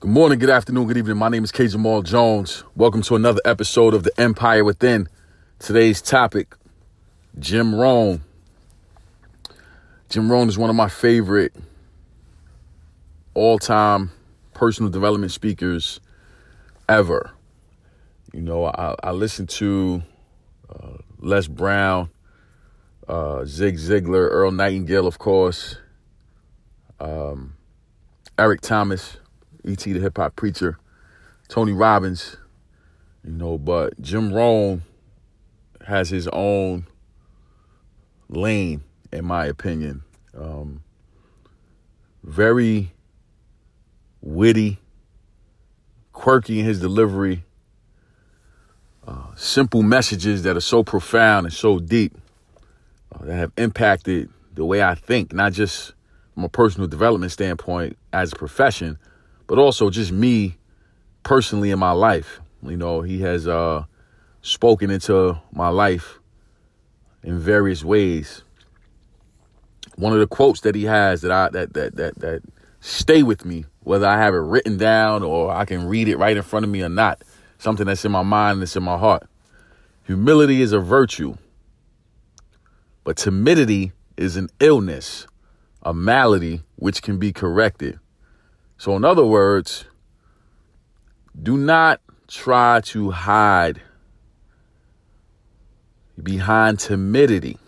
Good 0.00 0.12
morning, 0.12 0.38
good 0.38 0.48
afternoon, 0.48 0.86
good 0.86 0.96
evening. 0.96 1.18
My 1.18 1.28
name 1.28 1.44
is 1.44 1.52
K. 1.52 1.68
Jamal 1.68 2.00
Jones. 2.00 2.64
Welcome 2.74 3.02
to 3.02 3.16
another 3.16 3.42
episode 3.44 3.92
of 3.92 4.02
The 4.02 4.18
Empire 4.18 4.64
Within. 4.64 5.10
Today's 5.58 6.00
topic 6.00 6.54
Jim 7.38 7.74
Rohn. 7.74 8.22
Jim 10.08 10.32
Rohn 10.32 10.48
is 10.48 10.56
one 10.56 10.70
of 10.70 10.76
my 10.76 10.88
favorite 10.88 11.54
all 13.34 13.58
time 13.58 14.10
personal 14.54 14.90
development 14.90 15.32
speakers 15.32 16.00
ever. 16.88 17.32
You 18.32 18.40
know, 18.40 18.64
I, 18.64 18.94
I 19.02 19.10
listen 19.10 19.46
to 19.48 20.02
uh, 20.70 20.96
Les 21.18 21.46
Brown, 21.46 22.08
uh, 23.06 23.44
Zig 23.44 23.76
Ziglar, 23.76 24.30
Earl 24.30 24.52
Nightingale, 24.52 25.06
of 25.06 25.18
course, 25.18 25.76
um, 26.98 27.52
Eric 28.38 28.62
Thomas, 28.62 29.18
E.T. 29.64 29.92
the 29.92 30.00
Hip 30.00 30.16
Hop 30.16 30.36
Preacher, 30.36 30.78
Tony 31.48 31.72
Robbins, 31.72 32.36
you 33.24 33.32
know, 33.32 33.58
but 33.58 34.00
Jim 34.00 34.32
Rohn 34.32 34.82
has 35.86 36.08
his 36.10 36.28
own 36.32 36.86
lane, 38.28 38.82
in 39.12 39.24
my 39.24 39.46
opinion. 39.46 40.02
Um, 40.36 40.82
very 42.22 42.92
witty, 44.20 44.78
quirky 46.12 46.60
in 46.60 46.66
his 46.66 46.80
delivery, 46.80 47.44
uh, 49.06 49.34
simple 49.34 49.82
messages 49.82 50.42
that 50.42 50.56
are 50.56 50.60
so 50.60 50.84
profound 50.84 51.46
and 51.46 51.54
so 51.54 51.78
deep 51.78 52.16
uh, 53.12 53.24
that 53.24 53.34
have 53.36 53.52
impacted 53.56 54.30
the 54.54 54.64
way 54.64 54.82
I 54.82 54.94
think, 54.94 55.32
not 55.32 55.52
just 55.52 55.94
from 56.34 56.44
a 56.44 56.48
personal 56.48 56.86
development 56.86 57.32
standpoint 57.32 57.96
as 58.12 58.32
a 58.32 58.36
profession, 58.36 58.98
but 59.50 59.58
also 59.58 59.90
just 59.90 60.12
me 60.12 60.56
personally 61.24 61.72
in 61.72 61.78
my 61.80 61.90
life. 61.90 62.40
You 62.62 62.76
know, 62.76 63.00
he 63.00 63.22
has 63.22 63.48
uh, 63.48 63.82
spoken 64.42 64.92
into 64.92 65.40
my 65.52 65.70
life 65.70 66.20
in 67.24 67.36
various 67.36 67.82
ways. 67.82 68.44
One 69.96 70.12
of 70.12 70.20
the 70.20 70.28
quotes 70.28 70.60
that 70.60 70.76
he 70.76 70.84
has 70.84 71.22
that 71.22 71.32
I 71.32 71.48
that 71.48 71.74
that 71.74 71.96
that 71.96 72.14
that 72.20 72.42
stay 72.78 73.24
with 73.24 73.44
me, 73.44 73.64
whether 73.80 74.06
I 74.06 74.18
have 74.18 74.34
it 74.34 74.38
written 74.38 74.76
down 74.76 75.24
or 75.24 75.50
I 75.50 75.64
can 75.64 75.88
read 75.88 76.06
it 76.06 76.16
right 76.16 76.36
in 76.36 76.44
front 76.44 76.64
of 76.64 76.70
me 76.70 76.82
or 76.82 76.88
not, 76.88 77.20
something 77.58 77.86
that's 77.86 78.04
in 78.04 78.12
my 78.12 78.22
mind 78.22 78.62
that's 78.62 78.76
in 78.76 78.84
my 78.84 78.98
heart. 78.98 79.28
Humility 80.04 80.62
is 80.62 80.70
a 80.72 80.78
virtue, 80.78 81.36
but 83.02 83.16
timidity 83.16 83.90
is 84.16 84.36
an 84.36 84.48
illness, 84.60 85.26
a 85.82 85.92
malady 85.92 86.62
which 86.76 87.02
can 87.02 87.18
be 87.18 87.32
corrected. 87.32 87.98
So, 88.80 88.96
in 88.96 89.04
other 89.04 89.26
words, 89.26 89.84
do 91.42 91.58
not 91.58 92.00
try 92.28 92.80
to 92.84 93.10
hide 93.10 93.82
behind 96.22 96.78
timidity 96.78 97.58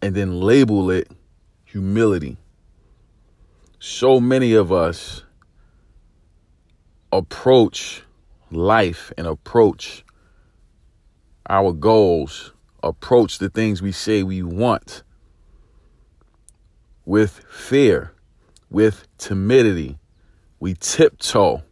and 0.00 0.14
then 0.14 0.40
label 0.40 0.90
it 0.90 1.10
humility. 1.66 2.38
So 3.78 4.20
many 4.20 4.54
of 4.54 4.72
us 4.72 5.22
approach 7.12 8.02
life 8.50 9.12
and 9.18 9.26
approach 9.26 10.02
our 11.46 11.74
goals, 11.74 12.54
approach 12.82 13.36
the 13.36 13.50
things 13.50 13.82
we 13.82 13.92
say 13.92 14.22
we 14.22 14.42
want 14.42 15.02
with 17.04 17.44
fear 17.50 18.14
with 18.70 19.06
timidity. 19.18 19.98
We 20.60 20.74
tiptoe 20.74 21.62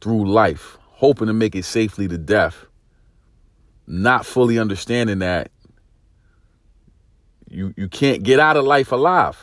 through 0.00 0.30
life, 0.30 0.78
hoping 0.82 1.26
to 1.26 1.32
make 1.32 1.54
it 1.54 1.64
safely 1.64 2.06
to 2.08 2.18
death, 2.18 2.66
not 3.86 4.26
fully 4.26 4.58
understanding 4.58 5.20
that 5.20 5.50
you 7.48 7.72
you 7.76 7.88
can't 7.88 8.22
get 8.22 8.40
out 8.40 8.56
of 8.56 8.64
life 8.64 8.92
alive, 8.92 9.38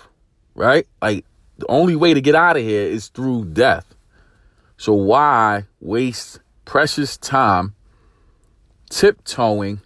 right? 0.55 0.85
Like 1.01 1.25
the 1.57 1.65
only 1.67 1.95
way 1.95 2.13
to 2.13 2.21
get 2.21 2.35
out 2.35 2.57
of 2.57 2.63
here 2.63 2.83
is 2.83 3.07
through 3.07 3.45
death. 3.45 3.95
So 4.77 4.93
why 4.93 5.65
waste 5.79 6.39
precious 6.65 7.17
time 7.17 7.75
tiptoeing 8.89 9.81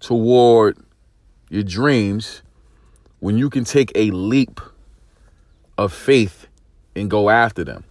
toward 0.00 0.78
your 1.50 1.62
dreams 1.62 2.42
when 3.20 3.36
you 3.36 3.50
can 3.50 3.64
take 3.64 3.92
a 3.94 4.10
leap 4.10 4.60
of 5.82 5.92
faith 5.92 6.46
and 6.94 7.10
go 7.10 7.30
after 7.30 7.64
them. 7.64 7.84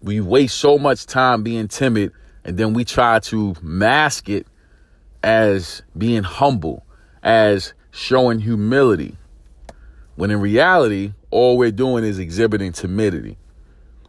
We 0.00 0.20
waste 0.20 0.58
so 0.58 0.78
much 0.78 1.06
time 1.06 1.42
being 1.42 1.68
timid 1.68 2.12
and 2.44 2.56
then 2.56 2.72
we 2.72 2.84
try 2.84 3.18
to 3.20 3.54
mask 3.62 4.28
it 4.28 4.46
as 5.22 5.82
being 5.96 6.22
humble, 6.22 6.86
as 7.22 7.74
showing 7.90 8.38
humility. 8.38 9.16
When 10.16 10.30
in 10.30 10.40
reality, 10.40 11.12
all 11.30 11.58
we're 11.58 11.70
doing 11.70 12.04
is 12.04 12.18
exhibiting 12.18 12.72
timidity. 12.72 13.36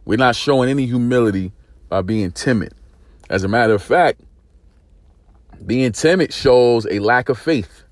We're 0.04 0.16
not 0.16 0.36
showing 0.36 0.70
any 0.70 0.86
humility 0.86 1.52
by 1.88 2.02
being 2.02 2.30
timid. 2.32 2.74
As 3.28 3.44
a 3.44 3.48
matter 3.48 3.74
of 3.74 3.82
fact, 3.82 4.20
being 5.66 5.92
timid 5.92 6.32
shows 6.32 6.86
a 6.90 6.98
lack 7.00 7.28
of 7.28 7.38
faith. 7.38 7.84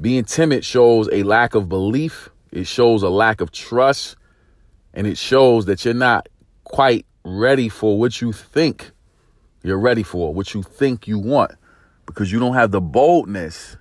Being 0.00 0.24
timid 0.24 0.64
shows 0.64 1.08
a 1.12 1.24
lack 1.24 1.54
of 1.54 1.68
belief, 1.68 2.30
it 2.52 2.66
shows 2.66 3.02
a 3.02 3.08
lack 3.08 3.40
of 3.40 3.50
trust, 3.50 4.16
and 4.94 5.06
it 5.06 5.18
shows 5.18 5.66
that 5.66 5.84
you're 5.84 5.94
not 5.94 6.28
quite 6.64 7.04
ready 7.24 7.68
for 7.68 7.98
what 7.98 8.20
you 8.20 8.32
think 8.32 8.92
you're 9.62 9.78
ready 9.78 10.02
for, 10.02 10.32
what 10.32 10.54
you 10.54 10.62
think 10.62 11.08
you 11.08 11.18
want, 11.18 11.52
because 12.06 12.30
you 12.30 12.38
don't 12.38 12.54
have 12.54 12.70
the 12.70 12.80
boldness 12.80 13.76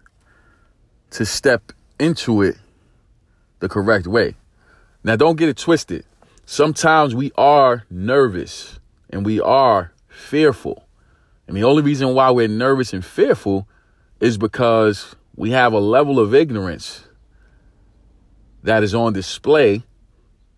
to 1.11 1.25
step 1.25 1.72
into 2.00 2.41
it 2.41 2.57
the 3.59 3.69
correct 3.69 4.07
way. 4.07 4.35
Now, 5.03 5.16
don't 5.16 5.38
get 5.38 5.49
it 5.49 5.57
twisted. 5.57 6.03
Sometimes 6.45 7.13
we 7.13 7.31
are 7.38 7.85
nervous 7.89 8.79
and 9.09 9.25
we 9.25 9.39
are 9.39 9.94
fearful. 10.07 10.85
And 11.47 11.55
the 11.55 11.63
only 11.63 11.84
reason 11.84 12.13
why 12.13 12.31
we're 12.31 12.47
nervous 12.47 12.91
and 12.91 13.05
fearful 13.05 13.67
is 14.19 14.38
because 14.38 15.16
we 15.37 15.51
have 15.51 15.71
a 15.71 15.79
level 15.79 16.19
of 16.19 16.33
ignorance 16.33 17.05
that 18.63 18.83
is 18.83 18.93
on 18.95 19.13
display 19.13 19.83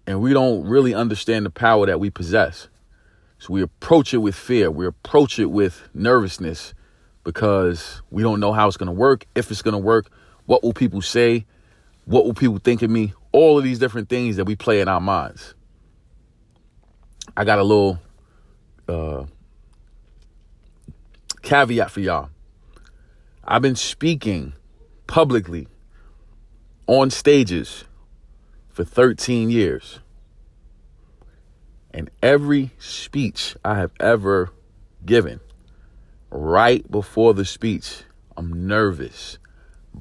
and 0.08 0.22
we 0.22 0.34
don't 0.34 0.64
really 0.64 0.96
understand 0.96 1.46
the 1.46 1.50
power 1.50 1.86
that 1.86 2.00
we 2.00 2.10
possess. 2.10 2.70
So 3.38 3.54
we 3.54 3.62
approach 3.62 4.14
it 4.14 4.20
with 4.20 4.36
fear, 4.36 4.72
we 4.72 4.88
approach 4.88 5.38
it 5.38 5.48
with 5.48 5.88
nervousness 5.94 6.74
because 7.26 8.02
we 8.10 8.24
don't 8.24 8.40
know 8.40 8.54
how 8.54 8.68
it's 8.68 8.78
going 8.78 8.88
to 8.88 8.94
work, 8.94 9.26
if 9.36 9.52
it's 9.52 9.62
going 9.62 9.74
to 9.74 9.78
work, 9.78 10.10
what 10.46 10.64
will 10.64 10.74
people 10.74 11.02
say, 11.02 11.46
what 12.06 12.26
will 12.26 12.34
people 12.34 12.58
think 12.58 12.82
of 12.82 12.90
me, 12.90 13.14
all 13.34 13.58
of 13.58 13.66
these 13.66 13.80
different 13.80 14.08
things 14.08 14.38
that 14.38 14.46
we 14.46 14.56
play 14.56 14.80
in 14.80 14.88
our 14.88 15.02
minds. 15.02 15.54
I 17.36 17.44
got 17.44 17.60
a 17.60 17.64
little 17.64 18.00
uh, 18.88 19.26
caveat 21.42 21.92
for 21.92 22.00
y'all. 22.00 22.30
I've 23.44 23.62
been 23.62 23.76
speaking 23.76 24.54
publicly 25.10 25.68
on 26.86 27.10
stages 27.10 27.84
for 28.70 28.86
13 28.86 29.50
years. 29.50 30.00
And 31.92 32.12
every 32.22 32.72
speech 32.78 33.56
I 33.66 33.76
have 33.76 33.92
ever 34.00 34.52
given, 35.04 35.40
right 36.30 36.90
before 36.90 37.34
the 37.34 37.44
speech, 37.44 38.04
I'm 38.38 38.68
nervous. 38.68 39.40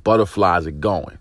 Butterflies 0.05 0.67
are 0.67 0.73
going. 0.73 1.19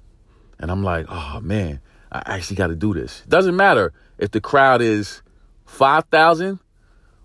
And 0.59 0.69
I'm 0.69 0.83
like, 0.83 1.05
oh 1.07 1.39
man, 1.41 1.79
I 2.11 2.23
actually 2.25 2.57
got 2.57 2.67
to 2.67 2.75
do 2.75 2.93
this. 2.93 3.23
Doesn't 3.29 3.55
matter 3.55 3.93
if 4.17 4.31
the 4.31 4.41
crowd 4.41 4.81
is 4.81 5.21
5,000 5.65 6.59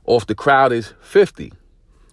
or 0.05 0.19
if 0.19 0.27
the 0.27 0.37
crowd 0.37 0.73
is 0.73 0.95
50. 1.01 1.53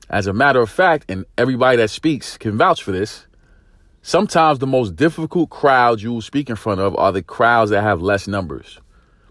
As 0.10 0.25
a 0.25 0.34
matter 0.34 0.60
of 0.60 0.72
fact, 0.72 1.06
and 1.07 1.25
everybody 1.38 1.78
that 1.78 1.92
speaks 1.92 2.36
can 2.36 2.57
vouch 2.57 2.81
for 2.81 2.92
this, 2.92 3.28
Sometimes 4.01 4.60
the 4.60 4.68
most 4.68 4.96
difficult 4.96 5.50
crowds 5.50 6.01
you 6.01 6.13
will 6.13 6.22
speak 6.22 6.50
in 6.50 6.56
front 6.56 6.80
of 6.80 6.96
are 6.96 7.12
the 7.12 7.22
crowds 7.22 7.72
that 7.72 7.81
have 7.81 8.01
less 8.01 8.28
numbers 8.28 8.80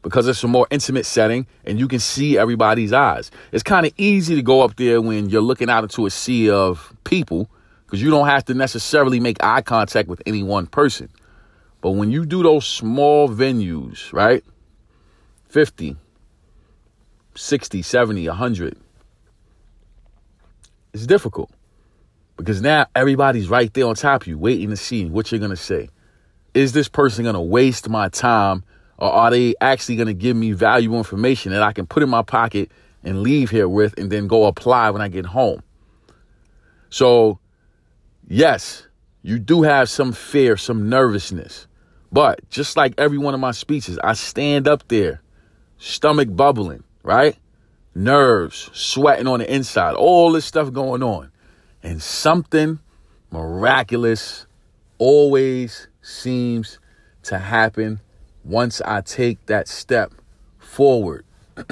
because 0.02 0.28
it's 0.28 0.44
a 0.44 0.48
more 0.48 0.66
intimate 0.70 1.06
setting 1.06 1.46
and 1.64 1.78
you 1.78 1.88
can 1.88 1.98
see 1.98 2.38
everybody's 2.38 2.92
eyes. 2.92 3.30
It's 3.50 3.62
kind 3.62 3.86
of 3.86 3.92
easy 3.96 4.34
to 4.34 4.42
go 4.42 4.60
up 4.60 4.76
there 4.76 5.00
when 5.00 5.30
you're 5.30 5.42
looking 5.42 5.70
out 5.70 5.84
into 5.84 6.06
a 6.06 6.10
sea 6.10 6.50
of 6.50 6.94
people 7.04 7.48
because 7.86 8.02
you 8.02 8.10
don't 8.10 8.26
have 8.26 8.44
to 8.46 8.54
necessarily 8.54 9.20
make 9.20 9.42
eye 9.42 9.62
contact 9.62 10.08
with 10.08 10.22
any 10.26 10.42
one 10.42 10.66
person. 10.66 11.08
But 11.80 11.92
when 11.92 12.10
you 12.10 12.26
do 12.26 12.42
those 12.42 12.66
small 12.66 13.28
venues, 13.28 14.12
right? 14.12 14.44
50, 15.48 15.96
60, 17.34 17.82
70, 17.82 18.28
100, 18.28 18.76
it's 20.92 21.06
difficult. 21.06 21.50
Because 22.38 22.62
now 22.62 22.86
everybody's 22.94 23.50
right 23.50 23.72
there 23.74 23.86
on 23.86 23.94
top 23.94 24.22
of 24.22 24.28
you, 24.28 24.38
waiting 24.38 24.70
to 24.70 24.76
see 24.76 25.04
what 25.04 25.30
you're 25.30 25.38
going 25.38 25.50
to 25.50 25.56
say. 25.56 25.90
Is 26.54 26.72
this 26.72 26.88
person 26.88 27.24
going 27.24 27.34
to 27.34 27.40
waste 27.40 27.88
my 27.88 28.08
time 28.08 28.64
Or 28.98 29.10
are 29.12 29.30
they 29.30 29.54
actually 29.60 29.96
going 29.96 30.08
to 30.08 30.14
give 30.14 30.36
me 30.36 30.52
valuable 30.52 30.98
information 30.98 31.52
that 31.52 31.62
I 31.62 31.72
can 31.72 31.86
put 31.86 32.02
in 32.02 32.08
my 32.08 32.22
pocket 32.22 32.70
and 33.04 33.22
leave 33.22 33.50
here 33.50 33.68
with 33.68 33.96
and 33.96 34.10
then 34.10 34.26
go 34.26 34.44
apply 34.46 34.90
when 34.90 35.00
I 35.00 35.08
get 35.08 35.24
home? 35.24 35.62
So, 36.90 37.38
yes, 38.26 38.86
you 39.22 39.38
do 39.38 39.62
have 39.62 39.88
some 39.88 40.12
fear, 40.12 40.56
some 40.56 40.88
nervousness. 40.88 41.66
But 42.10 42.48
just 42.50 42.76
like 42.76 42.94
every 42.98 43.18
one 43.18 43.34
of 43.34 43.40
my 43.40 43.52
speeches, 43.52 43.98
I 44.02 44.14
stand 44.14 44.66
up 44.66 44.88
there, 44.88 45.22
stomach 45.78 46.34
bubbling, 46.34 46.82
right? 47.04 47.36
Nerves, 47.94 48.70
sweating 48.72 49.26
on 49.28 49.40
the 49.40 49.52
inside, 49.54 49.94
all 49.94 50.32
this 50.32 50.44
stuff 50.44 50.72
going 50.72 51.02
on. 51.02 51.30
And 51.82 52.02
something 52.02 52.80
miraculous 53.30 54.46
always 54.98 55.88
seems 56.02 56.78
to 57.24 57.38
happen 57.38 58.00
once 58.44 58.80
I 58.80 59.00
take 59.02 59.46
that 59.46 59.68
step 59.68 60.12
forward. 60.58 61.24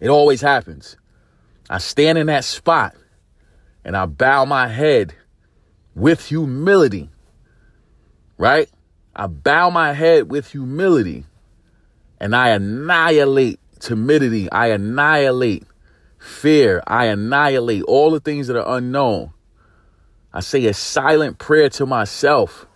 it 0.00 0.08
always 0.08 0.40
happens. 0.40 0.96
I 1.68 1.78
stand 1.78 2.18
in 2.18 2.26
that 2.28 2.44
spot 2.44 2.94
and 3.84 3.96
I 3.96 4.06
bow 4.06 4.44
my 4.44 4.68
head 4.68 5.14
with 5.94 6.26
humility, 6.26 7.10
right? 8.38 8.68
I 9.14 9.26
bow 9.26 9.70
my 9.70 9.92
head 9.92 10.30
with 10.30 10.50
humility 10.50 11.24
and 12.20 12.34
I 12.34 12.50
annihilate 12.50 13.60
timidity. 13.78 14.50
I 14.50 14.68
annihilate 14.68 15.64
fear. 16.24 16.82
I 16.86 17.06
annihilate 17.06 17.82
all 17.84 18.10
the 18.10 18.20
things 18.20 18.46
that 18.46 18.56
are 18.56 18.76
unknown. 18.76 19.32
I 20.32 20.40
say 20.40 20.64
a 20.66 20.74
silent 20.74 21.38
prayer 21.38 21.68
to 21.70 21.86
myself. 21.86 22.66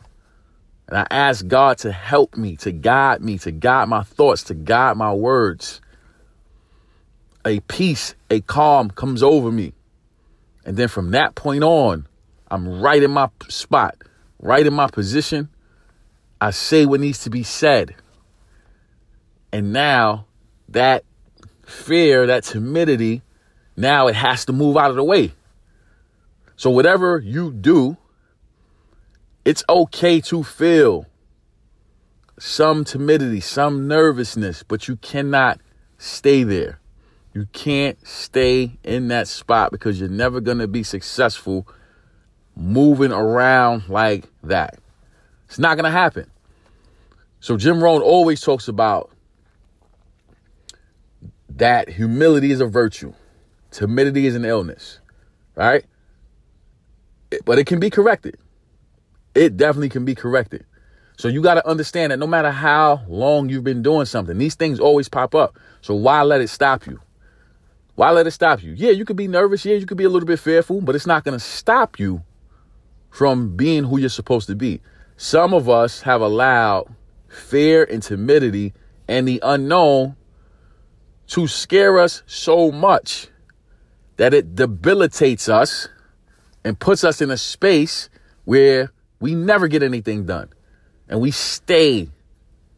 And 0.87 0.99
I 0.99 1.07
ask 1.11 1.47
God 1.47 1.79
to 1.79 1.93
help 1.93 2.37
me, 2.37 2.57
to 2.59 2.73
guide 2.73 3.21
me, 3.23 3.39
to 3.39 3.51
guide 3.51 3.89
my 3.89 4.03
thoughts, 4.03 4.45
to 4.45 4.55
guide 4.55 4.97
my 4.97 5.13
words. 5.13 5.81
A 7.45 7.61
peace, 7.61 8.15
a 8.31 8.41
calm 8.41 8.91
comes 8.91 9.23
over 9.23 9.51
me. 9.51 9.73
And 10.65 10.77
then 10.77 10.89
from 10.89 11.11
that 11.11 11.35
point 11.35 11.65
on, 11.65 12.07
I'm 12.51 12.81
right 12.81 13.03
in 13.03 13.11
my 13.11 13.29
spot, 13.49 13.97
right 14.39 14.67
in 14.67 14.75
my 14.75 14.87
position. 14.87 15.49
I 16.41 16.53
say 16.53 16.87
what 16.87 17.01
needs 17.01 17.21
to 17.25 17.31
be 17.31 17.43
said. 17.43 17.95
And 19.53 19.73
now 19.73 20.27
that 20.69 21.05
fear, 21.67 22.27
that 22.27 22.45
timidity, 22.45 23.23
now 23.79 24.09
it 24.09 24.17
has 24.17 24.45
to 24.47 24.53
move 24.53 24.77
out 24.77 24.91
of 24.91 24.97
the 24.97 25.05
way. 25.05 25.33
So, 26.57 26.71
whatever 26.71 27.19
you 27.19 27.53
do, 27.53 27.97
it's 29.45 29.65
okay 29.69 30.21
to 30.23 30.43
feel 30.43 31.07
some 32.39 32.85
timidity, 32.85 33.41
some 33.41 33.87
nervousness, 33.87 34.65
but 34.65 34.89
you 34.89 34.97
cannot 34.97 35.61
stay 35.97 36.43
there. 36.43 36.81
You 37.33 37.47
can't 37.53 38.05
stay 38.07 38.79
in 38.83 39.09
that 39.09 39.29
spot 39.29 39.71
because 39.71 40.01
you're 40.01 40.09
never 40.09 40.41
going 40.41 40.59
to 40.59 40.67
be 40.67 40.83
successful 40.83 41.67
moving 42.57 43.13
around 43.13 43.89
like 43.89 44.25
that. 44.43 44.79
It's 45.47 45.59
not 45.59 45.77
going 45.77 45.85
to 45.85 45.97
happen. 45.97 46.29
So, 47.39 47.57
Jim 47.57 47.81
Rohn 47.81 48.03
always 48.03 48.41
talks 48.41 48.67
about 48.67 49.13
that 51.49 51.89
humility 51.89 52.51
is 52.51 52.61
a 52.61 52.67
virtue, 52.67 53.15
timidity 53.71 54.27
is 54.27 54.35
an 54.35 54.45
illness, 54.45 55.01
right? 55.55 55.85
but 57.45 57.59
it 57.59 57.67
can 57.67 57.79
be 57.81 57.91
corrected. 57.91 58.37
It 59.35 59.57
definitely 59.57 59.89
can 59.89 60.05
be 60.05 60.15
corrected. 60.15 60.65
So 61.19 61.29
you 61.29 61.43
got 61.43 61.55
to 61.55 61.67
understand 61.67 62.13
that 62.13 62.19
no 62.19 62.27
matter 62.27 62.51
how 62.51 63.03
long 63.09 63.49
you've 63.49 63.65
been 63.65 63.83
doing 63.83 64.07
something, 64.07 64.39
these 64.39 64.55
things 64.55 64.79
always 64.79 65.09
pop 65.09 65.35
up. 65.35 65.59
So 65.81 65.95
why 65.95 66.23
let 66.23 66.41
it 66.41 66.49
stop 66.49 66.87
you? 66.87 67.01
Why 67.97 68.13
let 68.13 68.27
it 68.27 68.31
stop 68.31 68.63
you? 68.63 68.73
Yeah, 68.77 68.91
you 68.91 69.05
could 69.05 69.17
be 69.17 69.27
nervous. 69.27 69.65
Yeah, 69.65 69.75
you 69.75 69.85
could 69.85 69.99
be 69.99 70.05
a 70.05 70.09
little 70.09 70.27
bit 70.27 70.39
fearful, 70.39 70.81
but 70.81 70.95
it's 70.95 71.07
not 71.07 71.25
going 71.25 71.37
to 71.37 71.45
stop 71.45 71.99
you 71.99 72.23
from 73.11 73.57
being 73.57 73.85
who 73.85 73.99
you're 73.99 74.09
supposed 74.09 74.47
to 74.47 74.55
be. 74.55 74.81
Some 75.17 75.53
of 75.53 75.69
us 75.69 76.03
have 76.03 76.21
allowed 76.21 76.95
fear 77.29 77.83
and 77.85 78.03
timidity 78.03 78.73
and 79.09 79.27
the 79.27 79.41
unknown 79.43 80.15
to 81.29 81.49
scare 81.49 81.99
us 81.99 82.23
so 82.27 82.71
much 82.71 83.29
that 84.19 84.35
it 84.35 84.55
debilitates 84.55 85.49
us 85.49 85.89
and 86.65 86.79
puts 86.79 87.03
us 87.03 87.23
in 87.23 87.31
a 87.31 87.37
space 87.37 88.11
where 88.45 88.93
we 89.21 89.35
never 89.35 89.69
get 89.69 89.83
anything 89.83 90.27
done 90.27 90.51
and 91.09 91.21
we 91.21 91.31
stay 91.31 92.09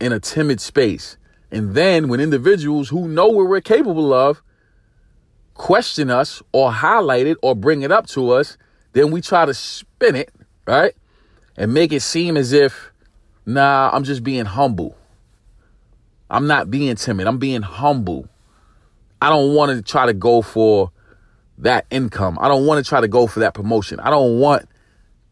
in 0.00 0.12
a 0.12 0.20
timid 0.20 0.60
space. 0.60 1.16
And 1.50 1.74
then 1.74 2.08
when 2.08 2.20
individuals 2.20 2.90
who 2.90 3.08
know 3.08 3.26
what 3.26 3.48
we're 3.48 3.60
capable 3.60 4.12
of 4.12 4.42
question 5.54 6.10
us 6.10 6.42
or 6.52 6.72
highlight 6.72 7.26
it 7.26 7.38
or 7.42 7.56
bring 7.56 7.82
it 7.82 7.90
up 7.90 8.06
to 8.08 8.30
us, 8.30 8.56
then 8.92 9.10
we 9.10 9.20
try 9.20 9.44
to 9.44 9.54
spin 9.54 10.16
it, 10.16 10.30
right? 10.66 10.94
And 11.56 11.74
make 11.74 11.92
it 11.92 12.00
seem 12.00 12.36
as 12.36 12.52
if, 12.52 12.92
nah, 13.46 13.90
I'm 13.92 14.04
just 14.04 14.22
being 14.22 14.44
humble. 14.44 14.96
I'm 16.30 16.46
not 16.46 16.70
being 16.70 16.94
timid. 16.96 17.26
I'm 17.26 17.38
being 17.38 17.62
humble. 17.62 18.28
I 19.20 19.28
don't 19.30 19.54
want 19.54 19.76
to 19.76 19.82
try 19.82 20.06
to 20.06 20.14
go 20.14 20.42
for 20.42 20.92
that 21.60 21.86
income. 21.90 22.38
I 22.40 22.48
don't 22.48 22.66
want 22.66 22.84
to 22.84 22.88
try 22.88 23.00
to 23.00 23.08
go 23.08 23.26
for 23.26 23.40
that 23.40 23.54
promotion. 23.54 24.00
I 24.00 24.10
don't 24.10 24.38
want 24.38 24.68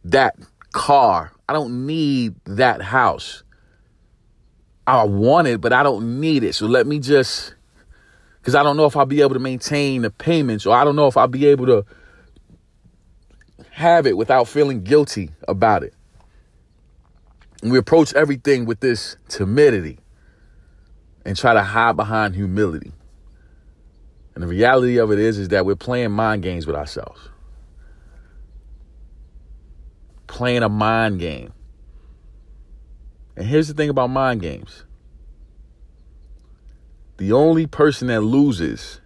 that 0.05 0.37
car. 0.73 1.33
I 1.49 1.53
don't 1.53 1.87
need 1.87 2.35
that 2.45 2.83
house. 2.83 3.43
I 4.87 5.05
want 5.05 5.49
it, 5.49 5.61
but 5.61 5.73
I 5.73 5.83
don't 5.83 6.21
need 6.21 6.45
it. 6.45 6.55
So 6.55 6.67
let 6.67 6.87
me 6.87 6.99
just, 6.99 7.55
because 8.41 8.55
I 8.55 8.63
don't 8.63 8.77
know 8.77 8.87
if 8.87 8.97
I'll 8.97 9.07
be 9.07 9.21
able 9.21 9.35
to 9.35 9.41
maintain 9.41 10.03
the 10.03 10.11
payments 10.11 10.67
or 10.67 10.77
I 10.77 10.85
don't 10.85 10.97
know 10.97 11.07
if 11.07 11.17
I'll 11.17 11.29
be 11.29 11.47
able 11.47 11.67
to 11.67 11.85
have 13.71 14.07
it 14.07 14.17
without 14.17 14.49
feeling 14.49 14.83
guilty 14.83 15.31
about 15.47 15.83
it. 15.83 15.95
And 17.63 17.73
we 17.73 17.79
approach 17.79 18.15
everything 18.15 18.67
with 18.67 18.81
this 18.81 19.17
timidity 19.29 19.99
and 21.25 21.37
try 21.37 21.55
to 21.55 21.63
hide 21.63 21.97
behind 21.97 22.35
humility. 22.35 22.93
And 24.38 24.44
the 24.44 24.50
reality 24.50 24.99
of 24.99 25.11
it 25.11 25.19
is, 25.19 25.37
is 25.37 25.49
that 25.49 25.67
we're 25.67 25.75
playing 25.75 26.12
mind 26.12 26.44
games 26.44 26.64
with 26.64 26.76
ourselves. 26.76 27.29
Playing 30.29 30.62
a 30.62 30.69
mind 30.69 31.19
game. 31.19 31.52
And 33.35 33.44
here's 33.44 33.67
the 33.67 33.75
thing 33.75 33.88
about 33.88 34.11
mind 34.11 34.40
games. 34.40 34.85
The 37.17 37.32
only 37.32 37.67
person 37.67 38.06
that 38.06 38.20
loses 38.20 39.01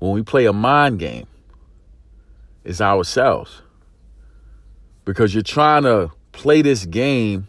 when 0.00 0.10
we 0.10 0.22
play 0.24 0.46
a 0.46 0.52
mind 0.52 0.98
game 0.98 1.28
is 2.64 2.80
ourselves. 2.80 3.62
Because 5.04 5.32
you're 5.32 5.44
trying 5.44 5.84
to 5.84 6.10
play 6.32 6.60
this 6.60 6.86
game 6.86 7.46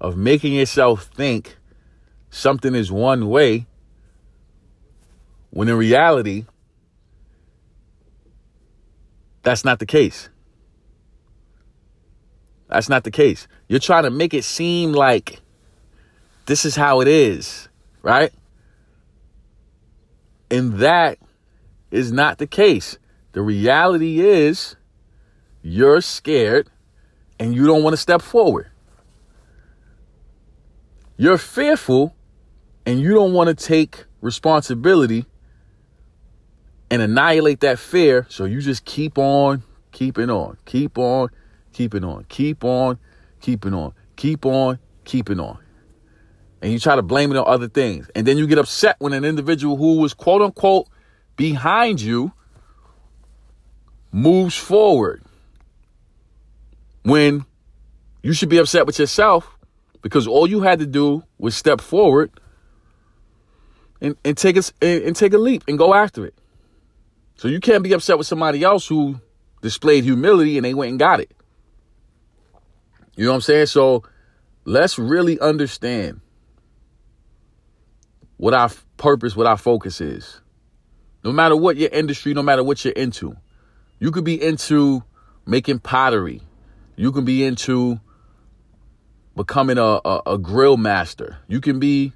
of 0.00 0.16
making 0.16 0.54
yourself 0.54 1.04
think 1.04 1.56
something 2.30 2.74
is 2.74 2.90
one 2.90 3.28
way 3.28 3.67
when 5.50 5.68
in 5.68 5.76
reality, 5.76 6.44
that's 9.42 9.64
not 9.64 9.78
the 9.78 9.86
case. 9.86 10.28
That's 12.68 12.88
not 12.88 13.04
the 13.04 13.10
case. 13.10 13.48
You're 13.66 13.80
trying 13.80 14.04
to 14.04 14.10
make 14.10 14.34
it 14.34 14.44
seem 14.44 14.92
like 14.92 15.40
this 16.46 16.64
is 16.64 16.76
how 16.76 17.00
it 17.00 17.08
is, 17.08 17.68
right? 18.02 18.32
And 20.50 20.74
that 20.74 21.18
is 21.90 22.12
not 22.12 22.38
the 22.38 22.46
case. 22.46 22.98
The 23.32 23.42
reality 23.42 24.20
is 24.20 24.76
you're 25.62 26.00
scared 26.00 26.68
and 27.38 27.54
you 27.54 27.66
don't 27.66 27.82
want 27.82 27.94
to 27.94 27.98
step 27.98 28.20
forward. 28.20 28.70
You're 31.16 31.38
fearful 31.38 32.14
and 32.86 33.00
you 33.00 33.12
don't 33.14 33.32
want 33.32 33.48
to 33.48 33.54
take 33.54 34.04
responsibility 34.20 35.26
and 36.90 37.02
annihilate 37.02 37.60
that 37.60 37.78
fear. 37.78 38.26
So 38.28 38.44
you 38.44 38.60
just 38.60 38.84
keep 38.84 39.18
on 39.18 39.62
keeping 39.92 40.30
on, 40.30 40.56
keep 40.64 40.98
on 40.98 41.28
keeping 41.72 42.04
on, 42.04 42.24
keep 42.28 42.64
on 42.64 42.98
keeping 43.40 43.74
on, 43.74 43.92
keep 44.16 44.44
on 44.44 44.78
keeping 45.04 45.40
on. 45.40 45.58
And 46.60 46.72
you 46.72 46.80
try 46.80 46.96
to 46.96 47.02
blame 47.02 47.30
it 47.30 47.36
on 47.36 47.44
other 47.46 47.68
things. 47.68 48.10
And 48.14 48.26
then 48.26 48.36
you 48.36 48.46
get 48.46 48.58
upset 48.58 48.96
when 48.98 49.12
an 49.12 49.24
individual 49.24 49.76
who 49.76 49.98
was 49.98 50.12
quote 50.12 50.42
unquote 50.42 50.88
behind 51.36 52.00
you 52.00 52.32
moves 54.10 54.56
forward. 54.56 55.22
When 57.04 57.46
you 58.22 58.32
should 58.32 58.48
be 58.48 58.58
upset 58.58 58.86
with 58.86 58.98
yourself 58.98 59.56
because 60.02 60.26
all 60.26 60.46
you 60.46 60.60
had 60.60 60.80
to 60.80 60.86
do 60.86 61.22
was 61.38 61.56
step 61.56 61.80
forward 61.80 62.30
and, 64.00 64.16
and 64.24 64.36
take 64.36 64.56
a, 64.56 64.62
and 64.82 65.14
take 65.14 65.32
a 65.32 65.38
leap 65.38 65.64
and 65.68 65.78
go 65.78 65.94
after 65.94 66.26
it. 66.26 66.34
So 67.38 67.46
you 67.46 67.60
can't 67.60 67.84
be 67.84 67.92
upset 67.92 68.18
with 68.18 68.26
somebody 68.26 68.64
else 68.64 68.86
who 68.86 69.20
displayed 69.62 70.02
humility 70.02 70.58
and 70.58 70.64
they 70.64 70.74
went 70.74 70.90
and 70.90 70.98
got 70.98 71.20
it. 71.20 71.30
You 73.16 73.24
know 73.24 73.30
what 73.30 73.36
I'm 73.36 73.40
saying? 73.42 73.66
So 73.66 74.02
let's 74.64 74.98
really 74.98 75.38
understand 75.38 76.20
what 78.38 78.54
our 78.54 78.70
purpose, 78.96 79.36
what 79.36 79.46
our 79.46 79.56
focus 79.56 80.00
is. 80.00 80.40
No 81.22 81.30
matter 81.30 81.56
what 81.56 81.76
your 81.76 81.90
industry, 81.90 82.34
no 82.34 82.42
matter 82.42 82.64
what 82.64 82.84
you're 82.84 82.92
into. 82.92 83.36
You 84.00 84.10
could 84.10 84.24
be 84.24 84.40
into 84.42 85.04
making 85.46 85.78
pottery. 85.78 86.42
You 86.96 87.12
can 87.12 87.24
be 87.24 87.44
into 87.44 88.00
becoming 89.36 89.78
a, 89.78 90.00
a, 90.04 90.22
a 90.26 90.38
grill 90.38 90.76
master. 90.76 91.38
You 91.46 91.60
can 91.60 91.78
be 91.78 92.12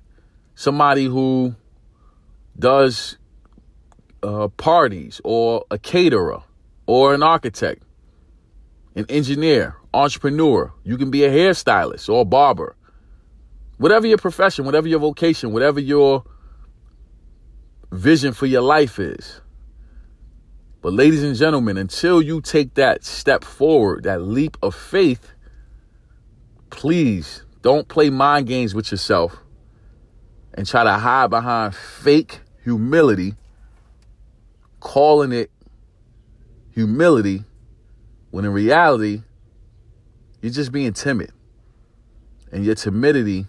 somebody 0.56 1.04
who 1.04 1.54
does 2.58 3.18
uh, 4.22 4.48
parties 4.48 5.20
or 5.24 5.64
a 5.70 5.78
caterer 5.78 6.42
or 6.86 7.14
an 7.14 7.22
architect, 7.22 7.82
an 8.94 9.06
engineer, 9.08 9.76
entrepreneur. 9.94 10.72
You 10.84 10.96
can 10.96 11.10
be 11.10 11.24
a 11.24 11.30
hairstylist 11.30 12.08
or 12.08 12.22
a 12.22 12.24
barber. 12.24 12.76
Whatever 13.78 14.06
your 14.06 14.18
profession, 14.18 14.64
whatever 14.64 14.88
your 14.88 15.00
vocation, 15.00 15.52
whatever 15.52 15.80
your 15.80 16.24
vision 17.90 18.32
for 18.32 18.46
your 18.46 18.62
life 18.62 18.98
is. 18.98 19.40
But, 20.80 20.94
ladies 20.94 21.22
and 21.22 21.36
gentlemen, 21.36 21.76
until 21.76 22.20
you 22.20 22.40
take 22.40 22.74
that 22.74 23.04
step 23.04 23.44
forward, 23.44 24.04
that 24.04 24.22
leap 24.22 24.56
of 24.62 24.74
faith, 24.74 25.32
please 26.70 27.44
don't 27.60 27.86
play 27.86 28.10
mind 28.10 28.48
games 28.48 28.74
with 28.74 28.90
yourself 28.90 29.36
and 30.54 30.66
try 30.66 30.82
to 30.82 30.92
hide 30.92 31.30
behind 31.30 31.74
fake 31.74 32.40
humility, 32.64 33.36
calling 34.82 35.30
it 35.30 35.50
humility, 36.72 37.44
when 38.30 38.44
in 38.44 38.52
reality, 38.52 39.22
you're 40.40 40.52
just 40.52 40.72
being 40.72 40.92
timid. 40.92 41.30
And 42.50 42.64
your 42.64 42.74
timidity, 42.74 43.46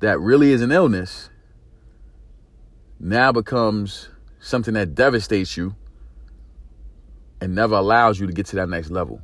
that 0.00 0.20
really 0.20 0.52
is 0.52 0.60
an 0.60 0.70
illness, 0.70 1.30
now 3.00 3.32
becomes 3.32 4.10
something 4.40 4.74
that 4.74 4.94
devastates 4.94 5.56
you 5.56 5.74
and 7.40 7.54
never 7.54 7.74
allows 7.74 8.20
you 8.20 8.26
to 8.26 8.32
get 8.32 8.46
to 8.46 8.56
that 8.56 8.68
next 8.68 8.90
level. 8.90 9.22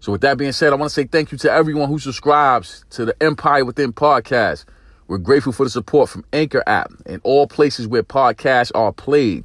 So, 0.00 0.12
with 0.12 0.22
that 0.22 0.38
being 0.38 0.52
said, 0.52 0.72
I 0.72 0.76
want 0.76 0.90
to 0.90 0.94
say 0.94 1.04
thank 1.04 1.30
you 1.30 1.38
to 1.38 1.50
everyone 1.50 1.88
who 1.88 1.98
subscribes 1.98 2.84
to 2.90 3.04
the 3.04 3.22
Empire 3.22 3.64
Within 3.64 3.92
podcast. 3.92 4.64
We're 5.08 5.18
grateful 5.18 5.52
for 5.52 5.64
the 5.64 5.70
support 5.70 6.08
from 6.08 6.24
Anchor 6.32 6.62
app 6.66 6.92
and 7.06 7.20
all 7.22 7.46
places 7.46 7.86
where 7.86 8.02
podcasts 8.02 8.72
are 8.74 8.92
played. 8.92 9.44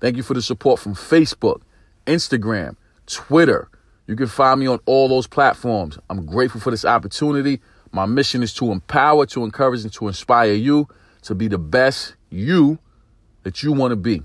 Thank 0.00 0.16
you 0.16 0.22
for 0.22 0.34
the 0.34 0.42
support 0.42 0.80
from 0.80 0.94
Facebook, 0.94 1.62
Instagram, 2.06 2.76
Twitter. 3.06 3.68
You 4.06 4.16
can 4.16 4.26
find 4.26 4.60
me 4.60 4.66
on 4.66 4.80
all 4.86 5.08
those 5.08 5.26
platforms. 5.26 5.98
I'm 6.08 6.26
grateful 6.26 6.60
for 6.60 6.70
this 6.70 6.84
opportunity. 6.84 7.60
My 7.92 8.06
mission 8.06 8.42
is 8.42 8.54
to 8.54 8.70
empower, 8.72 9.26
to 9.26 9.44
encourage, 9.44 9.82
and 9.82 9.92
to 9.94 10.08
inspire 10.08 10.52
you 10.52 10.88
to 11.22 11.34
be 11.34 11.48
the 11.48 11.58
best 11.58 12.14
you 12.30 12.78
that 13.42 13.62
you 13.62 13.72
want 13.72 13.92
to 13.92 13.96
be. 13.96 14.22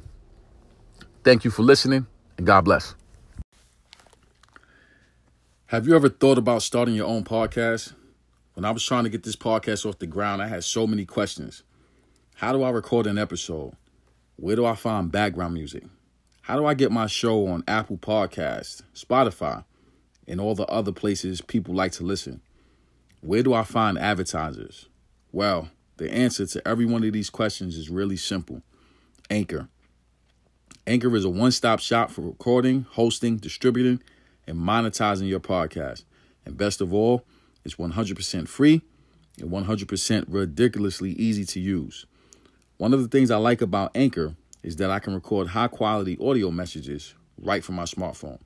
Thank 1.24 1.44
you 1.44 1.52
for 1.52 1.64
listening, 1.64 2.08
and 2.38 2.48
God 2.48 2.62
bless. 2.62 2.96
Have 5.68 5.88
you 5.88 5.96
ever 5.96 6.08
thought 6.08 6.38
about 6.38 6.62
starting 6.62 6.96
your 6.96 7.08
own 7.08 7.24
podcast? 7.24 7.94
When 8.58 8.66
I 8.66 8.72
was 8.72 8.84
trying 8.84 9.04
to 9.04 9.12
get 9.12 9.22
this 9.22 9.36
podcast 9.36 9.86
off 9.86 10.00
the 10.00 10.08
ground, 10.08 10.42
I 10.42 10.48
had 10.48 10.64
so 10.64 10.88
many 10.88 11.06
questions. 11.06 11.62
How 12.34 12.54
do 12.54 12.64
I 12.64 12.72
record 12.72 13.06
an 13.06 13.20
episode? 13.20 13.74
Where 14.36 14.56
do 14.56 14.66
I 14.66 14.74
find 14.74 15.12
background 15.12 15.54
music? 15.54 15.84
How 16.42 16.56
do 16.56 16.66
I 16.66 16.74
get 16.74 16.92
my 16.92 17.06
show 17.06 17.46
on 17.46 17.64
Apple 17.68 18.00
Podcasts, 18.00 18.82
Spotify, 18.96 19.64
and 20.28 20.42
all 20.42 20.56
the 20.56 20.66
other 20.66 20.92
places 20.92 21.40
people 21.40 21.76
like 21.76 21.92
to 21.94 22.04
listen? 22.04 22.42
Where 23.22 23.44
do 23.44 23.54
I 23.54 23.62
find 23.62 23.96
advertisers? 23.96 24.88
Well, 25.32 25.70
the 25.98 26.12
answer 26.12 26.48
to 26.48 26.68
every 26.68 26.88
one 26.88 27.04
of 27.04 27.14
these 27.14 27.30
questions 27.30 27.78
is 27.78 27.92
really 27.92 28.18
simple 28.18 28.64
Anchor. 29.30 29.68
Anchor 30.88 31.16
is 31.16 31.26
a 31.26 31.30
one 31.30 31.52
stop 31.52 31.80
shop 31.80 32.10
for 32.10 32.22
recording, 32.22 32.88
hosting, 32.90 33.38
distributing, 33.38 34.02
and 34.48 34.58
monetizing 34.58 35.30
your 35.30 35.42
podcast. 35.42 36.06
And 36.44 36.58
best 36.58 36.82
of 36.82 36.92
all, 36.92 37.24
it's 37.68 37.76
100% 37.76 38.48
free 38.48 38.82
and 39.40 39.52
100% 39.52 40.26
ridiculously 40.30 41.12
easy 41.12 41.44
to 41.46 41.60
use. 41.60 42.06
One 42.78 42.94
of 42.94 43.02
the 43.02 43.10
things 43.10 43.30
I 43.30 43.38
like 43.38 43.62
about 43.62 43.92
Anchor 43.94 44.36
is 44.64 44.78
that 44.78 44.90
I 44.90 45.00
can 45.00 45.14
record 45.14 45.50
high 45.50 45.68
quality 45.68 46.18
audio 46.20 46.50
messages 46.50 47.14
right 47.38 47.64
from 47.64 47.76
my 47.76 47.84
smartphone. 47.84 48.40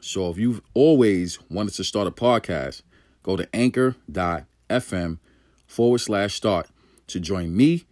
So 0.00 0.30
if 0.30 0.38
you've 0.38 0.62
always 0.74 1.40
wanted 1.50 1.74
to 1.74 1.84
start 1.84 2.06
a 2.06 2.12
podcast, 2.12 2.82
go 3.24 3.36
to 3.36 3.48
anchor.fm 3.54 5.18
forward 5.66 5.98
slash 5.98 6.34
start 6.34 6.68
to 7.08 7.18
join 7.18 7.56
me 7.56 7.84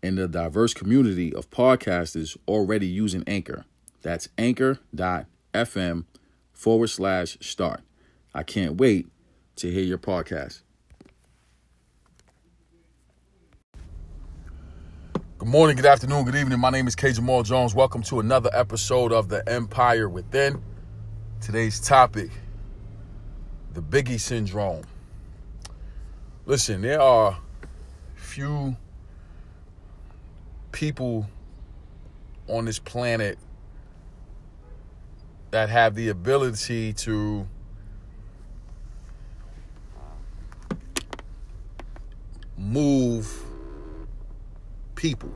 and 0.00 0.16
the 0.16 0.28
diverse 0.28 0.74
community 0.74 1.34
of 1.34 1.50
podcasters 1.50 2.36
already 2.46 2.86
using 2.86 3.24
Anchor. 3.26 3.64
That's 4.02 4.28
anchor.fm 4.38 6.04
forward 6.52 6.86
slash 6.88 7.38
start. 7.40 7.80
I 8.34 8.42
can't 8.42 8.76
wait 8.76 9.08
to 9.56 9.70
hear 9.70 9.84
your 9.84 9.98
podcast. 9.98 10.62
Good 15.38 15.48
morning, 15.48 15.76
good 15.76 15.86
afternoon, 15.86 16.24
good 16.24 16.36
evening. 16.36 16.58
My 16.58 16.70
name 16.70 16.86
is 16.86 16.96
K. 16.96 17.12
Jamal 17.12 17.42
Jones. 17.42 17.74
Welcome 17.74 18.02
to 18.04 18.20
another 18.20 18.50
episode 18.52 19.12
of 19.12 19.28
The 19.28 19.46
Empire 19.48 20.08
Within. 20.08 20.62
Today's 21.40 21.80
topic 21.80 22.30
the 23.74 23.82
Biggie 23.82 24.20
Syndrome. 24.20 24.84
Listen, 26.46 26.80
there 26.80 27.00
are 27.00 27.36
few 28.14 28.76
people 30.70 31.26
on 32.48 32.64
this 32.64 32.78
planet 32.78 33.36
that 35.50 35.68
have 35.68 35.96
the 35.96 36.08
ability 36.08 36.92
to 36.92 37.48
move 42.64 43.42
people 44.94 45.32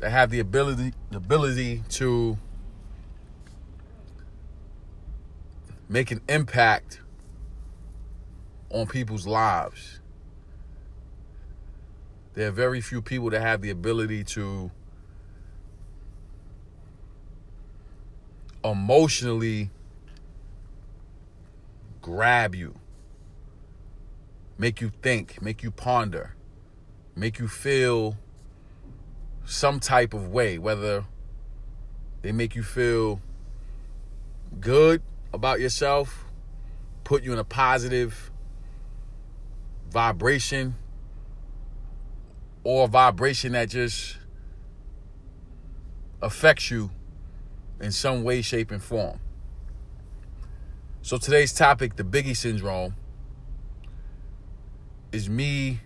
that 0.00 0.10
have 0.10 0.30
the 0.30 0.40
ability 0.40 0.92
the 1.10 1.16
ability 1.16 1.82
to 1.88 2.36
make 5.88 6.10
an 6.10 6.20
impact 6.28 7.00
on 8.70 8.86
people's 8.86 9.26
lives. 9.26 10.00
There 12.34 12.48
are 12.48 12.52
very 12.52 12.80
few 12.80 13.02
people 13.02 13.30
that 13.30 13.42
have 13.42 13.60
the 13.60 13.70
ability 13.70 14.24
to 14.24 14.70
emotionally 18.64 19.70
grab 22.00 22.54
you, 22.54 22.74
make 24.62 24.80
you 24.80 24.92
think, 25.02 25.42
make 25.42 25.64
you 25.64 25.72
ponder, 25.72 26.36
make 27.16 27.40
you 27.40 27.48
feel 27.48 28.16
some 29.44 29.80
type 29.80 30.14
of 30.14 30.28
way, 30.28 30.56
whether 30.56 31.04
they 32.20 32.30
make 32.30 32.54
you 32.54 32.62
feel 32.62 33.20
good 34.60 35.02
about 35.34 35.58
yourself, 35.58 36.26
put 37.02 37.24
you 37.24 37.32
in 37.32 37.40
a 37.40 37.44
positive 37.44 38.30
vibration, 39.90 40.76
or 42.62 42.86
vibration 42.86 43.50
that 43.50 43.68
just 43.68 44.16
affects 46.22 46.70
you 46.70 46.88
in 47.80 47.90
some 47.90 48.22
way, 48.22 48.40
shape, 48.40 48.70
and 48.70 48.80
form. 48.80 49.18
So 51.02 51.16
today's 51.16 51.52
topic, 51.52 51.96
the 51.96 52.04
Biggie 52.04 52.36
syndrome, 52.36 52.94
is 55.12 55.28
me 55.28 55.80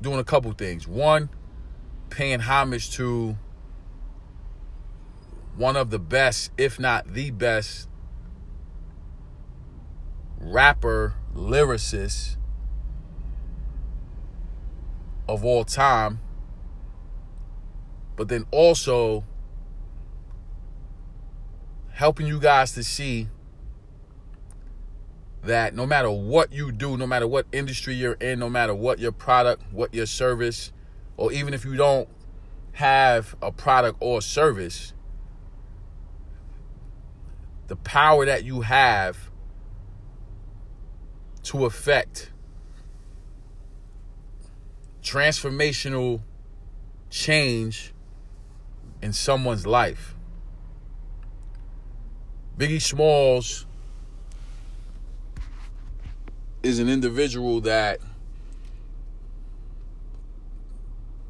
doing 0.00 0.18
a 0.18 0.24
couple 0.24 0.52
things. 0.52 0.86
One, 0.86 1.28
paying 2.10 2.40
homage 2.40 2.90
to 2.92 3.36
one 5.56 5.76
of 5.76 5.90
the 5.90 5.98
best, 5.98 6.52
if 6.56 6.78
not 6.78 7.12
the 7.12 7.30
best, 7.32 7.88
rapper 10.40 11.14
lyricist 11.34 12.36
of 15.28 15.44
all 15.44 15.64
time, 15.64 16.20
but 18.16 18.28
then 18.28 18.46
also 18.52 19.24
helping 21.90 22.26
you 22.28 22.38
guys 22.38 22.72
to 22.72 22.84
see 22.84 23.28
that 25.42 25.74
no 25.74 25.86
matter 25.86 26.10
what 26.10 26.52
you 26.52 26.72
do, 26.72 26.96
no 26.96 27.06
matter 27.06 27.26
what 27.26 27.46
industry 27.52 27.94
you're 27.94 28.14
in, 28.14 28.38
no 28.38 28.50
matter 28.50 28.74
what 28.74 28.98
your 28.98 29.12
product, 29.12 29.62
what 29.72 29.94
your 29.94 30.06
service, 30.06 30.72
or 31.16 31.32
even 31.32 31.54
if 31.54 31.64
you 31.64 31.76
don't 31.76 32.08
have 32.72 33.36
a 33.40 33.50
product 33.50 33.98
or 34.00 34.20
service, 34.20 34.92
the 37.68 37.76
power 37.76 38.24
that 38.26 38.44
you 38.44 38.62
have 38.62 39.30
to 41.42 41.64
affect 41.64 42.32
transformational 45.02 46.20
change 47.10 47.94
in 49.00 49.12
someone's 49.12 49.66
life. 49.66 50.14
Biggie 52.58 52.82
Smalls 52.82 53.67
is 56.62 56.78
an 56.78 56.88
individual 56.88 57.60
that 57.62 58.00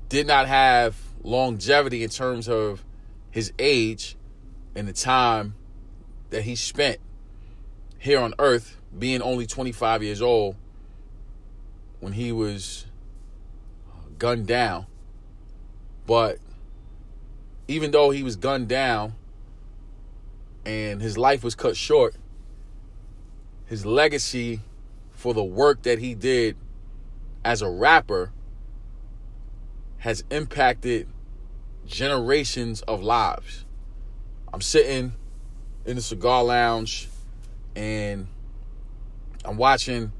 did 0.08 0.26
not 0.26 0.46
have 0.46 0.96
longevity 1.22 2.02
in 2.02 2.10
terms 2.10 2.48
of 2.48 2.84
his 3.30 3.52
age 3.58 4.16
and 4.74 4.88
the 4.88 4.92
time 4.92 5.54
that 6.30 6.42
he 6.42 6.56
spent 6.56 6.98
here 7.98 8.20
on 8.20 8.32
earth 8.38 8.76
being 8.98 9.20
only 9.20 9.46
25 9.46 10.02
years 10.02 10.22
old 10.22 10.56
when 12.00 12.12
he 12.14 12.32
was 12.32 12.86
gunned 14.18 14.46
down. 14.46 14.86
But 16.06 16.38
even 17.66 17.90
though 17.90 18.10
he 18.10 18.22
was 18.22 18.36
gunned 18.36 18.68
down 18.68 19.14
and 20.64 21.02
his 21.02 21.18
life 21.18 21.44
was 21.44 21.54
cut 21.54 21.76
short 21.76 22.14
his 23.68 23.84
legacy 23.84 24.60
for 25.18 25.34
the 25.34 25.42
work 25.42 25.82
that 25.82 25.98
he 25.98 26.14
did 26.14 26.56
as 27.44 27.60
a 27.60 27.68
rapper 27.68 28.32
has 29.96 30.22
impacted 30.30 31.08
generations 31.84 32.82
of 32.82 33.02
lives. 33.02 33.64
I'm 34.52 34.60
sitting 34.60 35.14
in 35.84 35.96
the 35.96 36.02
cigar 36.02 36.44
lounge 36.44 37.08
and 37.74 38.28
I'm 39.44 39.56
watching 39.56 40.12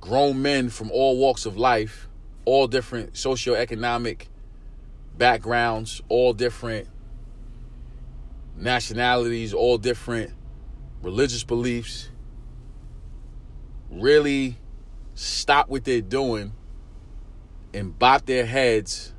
grown 0.00 0.42
men 0.42 0.68
from 0.68 0.90
all 0.90 1.16
walks 1.16 1.46
of 1.46 1.56
life, 1.56 2.08
all 2.44 2.66
different 2.66 3.12
socioeconomic 3.12 4.26
backgrounds, 5.16 6.02
all 6.08 6.32
different 6.32 6.88
nationalities, 8.56 9.54
all 9.54 9.78
different 9.78 10.32
religious 11.02 11.44
beliefs 11.44 12.08
really 14.00 14.56
stop 15.14 15.68
what 15.68 15.84
they're 15.84 16.00
doing 16.00 16.52
and 17.72 17.98
bop 17.98 18.26
their 18.26 18.46
heads 18.46 19.12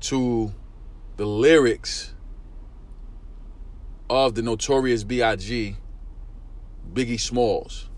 to 0.00 0.52
the 1.16 1.26
lyrics 1.26 2.14
of 4.08 4.34
the 4.34 4.42
notorious 4.42 5.04
B.I.G. 5.04 5.76
Biggie 6.92 7.20
Smalls. 7.20 7.90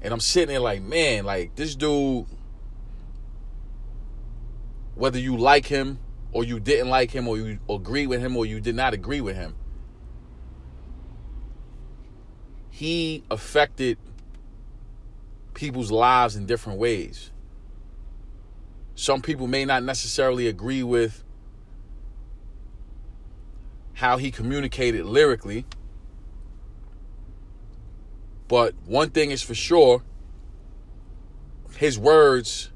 And 0.00 0.12
I'm 0.12 0.20
sitting 0.20 0.48
there 0.48 0.60
like, 0.60 0.82
man, 0.82 1.24
like 1.24 1.54
this 1.54 1.74
dude, 1.74 2.26
whether 4.94 5.18
you 5.18 5.36
like 5.36 5.66
him 5.66 5.98
or 6.32 6.44
you 6.44 6.60
didn't 6.60 6.88
like 6.88 7.10
him 7.10 7.28
or 7.28 7.36
you 7.36 7.58
agree 7.68 8.06
with 8.06 8.20
him 8.20 8.36
or 8.36 8.46
you 8.46 8.60
did 8.60 8.74
not 8.74 8.94
agree 8.94 9.20
with 9.20 9.36
him, 9.36 9.54
he 12.70 13.22
affected 13.30 13.98
people's 15.54 15.90
lives 15.90 16.36
in 16.36 16.46
different 16.46 16.78
ways. 16.78 17.30
Some 18.94 19.22
people 19.22 19.46
may 19.46 19.64
not 19.64 19.82
necessarily 19.82 20.48
agree 20.48 20.82
with 20.82 21.24
how 23.94 24.16
he 24.16 24.30
communicated 24.30 25.04
lyrically. 25.04 25.64
But 28.48 28.74
one 28.84 29.10
thing 29.10 29.30
is 29.30 29.42
for 29.42 29.54
sure 29.54 30.02
his 31.76 31.98
words 31.98 32.70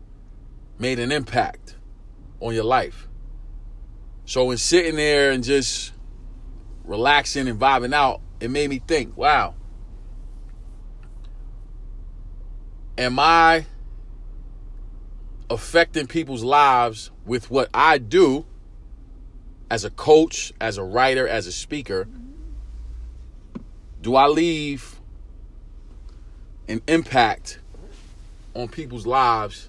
made 0.79 0.99
an 0.99 1.13
impact 1.13 1.77
on 2.41 2.55
your 2.55 2.65
life. 2.65 3.09
So, 4.25 4.51
in 4.51 4.59
sitting 4.59 4.97
there 4.97 5.31
and 5.31 5.45
just 5.45 5.93
relaxing 6.85 7.47
and 7.49 7.61
vibing 7.61 7.95
out, 7.95 8.21
it 8.41 8.51
made 8.51 8.71
me 8.71 8.81
think 8.87 9.17
wow, 9.17 9.55
am 12.99 13.19
I 13.19 13.67
affecting 15.51 16.07
people's 16.07 16.43
lives 16.43 17.11
with 17.25 17.51
what 17.51 17.69
I 17.73 17.99
do 17.99 18.45
as 19.71 19.85
a 19.85 19.91
coach, 19.91 20.53
as 20.61 20.79
a 20.79 20.83
writer, 20.83 21.27
as 21.27 21.47
a 21.47 21.53
speaker? 21.53 22.09
Do 24.01 24.15
I 24.15 24.27
leave 24.27 25.01
an 26.69 26.81
impact 26.87 27.59
on 28.55 28.69
people's 28.69 29.07
lives 29.07 29.69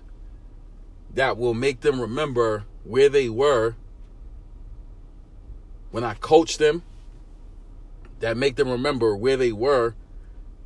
that 1.13 1.37
will 1.37 1.53
make 1.53 1.81
them 1.81 1.99
remember 1.99 2.65
where 2.83 3.09
they 3.09 3.29
were 3.29 3.75
when 5.91 6.03
I 6.03 6.13
coached 6.15 6.59
them? 6.59 6.83
That 8.19 8.35
make 8.35 8.55
them 8.55 8.69
remember 8.69 9.15
where 9.15 9.37
they 9.37 9.51
were 9.51 9.93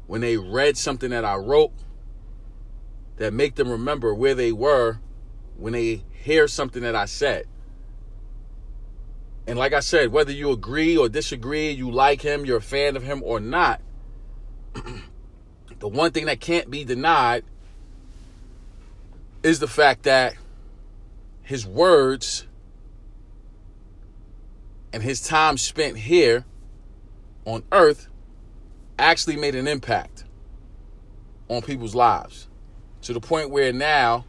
when 0.08 0.22
they 0.22 0.38
read 0.38 0.78
something 0.78 1.10
that 1.10 1.26
I 1.26 1.36
wrote 1.36 1.74
that 3.22 3.34
make 3.34 3.54
them 3.54 3.70
remember 3.70 4.16
where 4.16 4.34
they 4.34 4.52
were 4.52 5.00
when 5.56 5.74
they 5.74 6.04
hear 6.10 6.48
something 6.48 6.82
that 6.82 6.96
I 6.96 7.06
said. 7.06 7.46
And 9.46 9.60
like 9.60 9.74
I 9.74 9.80
said, 9.80 10.12
whether 10.12 10.32
you 10.32 10.50
agree 10.50 10.98
or 10.98 11.08
disagree, 11.08 11.70
you 11.70 11.92
like 11.92 12.24
him, 12.24 12.46
you're 12.46 12.58
a 12.58 12.62
fan 12.62 12.96
of 12.96 13.04
him 13.04 13.22
or 13.24 13.40
not, 13.40 13.80
the 14.74 15.88
one 15.88 16.12
thing 16.12 16.26
that 16.26 16.40
can't 16.40 16.72
be 16.72 16.84
denied 16.84 17.44
is 19.44 19.60
the 19.60 19.68
fact 19.68 20.04
that 20.04 20.34
his 21.44 21.64
words 21.64 22.48
and 24.94 25.04
his 25.04 25.22
time 25.22 25.58
spent 25.58 25.96
here 25.96 26.44
on 27.46 27.62
earth 27.72 28.08
actually 28.98 29.36
made 29.36 29.54
an 29.54 29.68
impact 29.68 30.24
on 31.50 31.62
people's 31.62 31.94
lives 31.94 32.48
to 33.04 33.14
the 33.14 33.20
point 33.20 33.50
where 33.50 33.74
now 33.74 34.26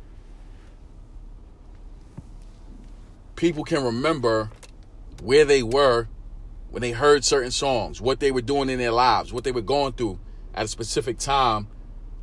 people 3.36 3.64
can 3.64 3.82
remember 3.84 4.50
where 5.22 5.44
they 5.44 5.62
were 5.62 6.08
when 6.70 6.80
they 6.80 6.92
heard 6.92 7.24
certain 7.24 7.50
songs, 7.50 8.00
what 8.00 8.20
they 8.20 8.30
were 8.30 8.40
doing 8.40 8.70
in 8.70 8.78
their 8.78 8.92
lives, 8.92 9.32
what 9.32 9.44
they 9.44 9.52
were 9.52 9.60
going 9.60 9.92
through 9.92 10.18
at 10.54 10.64
a 10.64 10.68
specific 10.68 11.18
time 11.18 11.66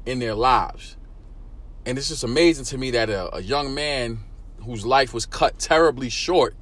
in 0.06 0.20
their 0.20 0.34
lives. 0.34 0.98
And 1.86 1.98
it's 1.98 2.10
just 2.10 2.24
amazing 2.24 2.66
to 2.66 2.78
me 2.78 2.92
that 2.92 3.10
a, 3.10 3.36
a 3.36 3.42
young 3.42 3.74
man 3.74 4.20
whose 4.64 4.86
life 4.86 5.14
was 5.14 5.26
cut 5.26 5.60
terribly 5.60 6.10
short 6.10 6.56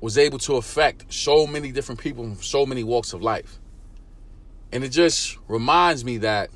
was 0.00 0.18
able 0.18 0.38
to 0.38 0.56
affect 0.56 1.12
so 1.12 1.46
many 1.46 1.72
different 1.72 2.00
people 2.00 2.24
from 2.24 2.42
so 2.42 2.66
many 2.66 2.84
walks 2.84 3.12
of 3.12 3.22
life. 3.22 3.58
And 4.72 4.84
it 4.84 4.90
just 4.90 5.38
reminds 5.48 6.04
me 6.04 6.18
that 6.18 6.50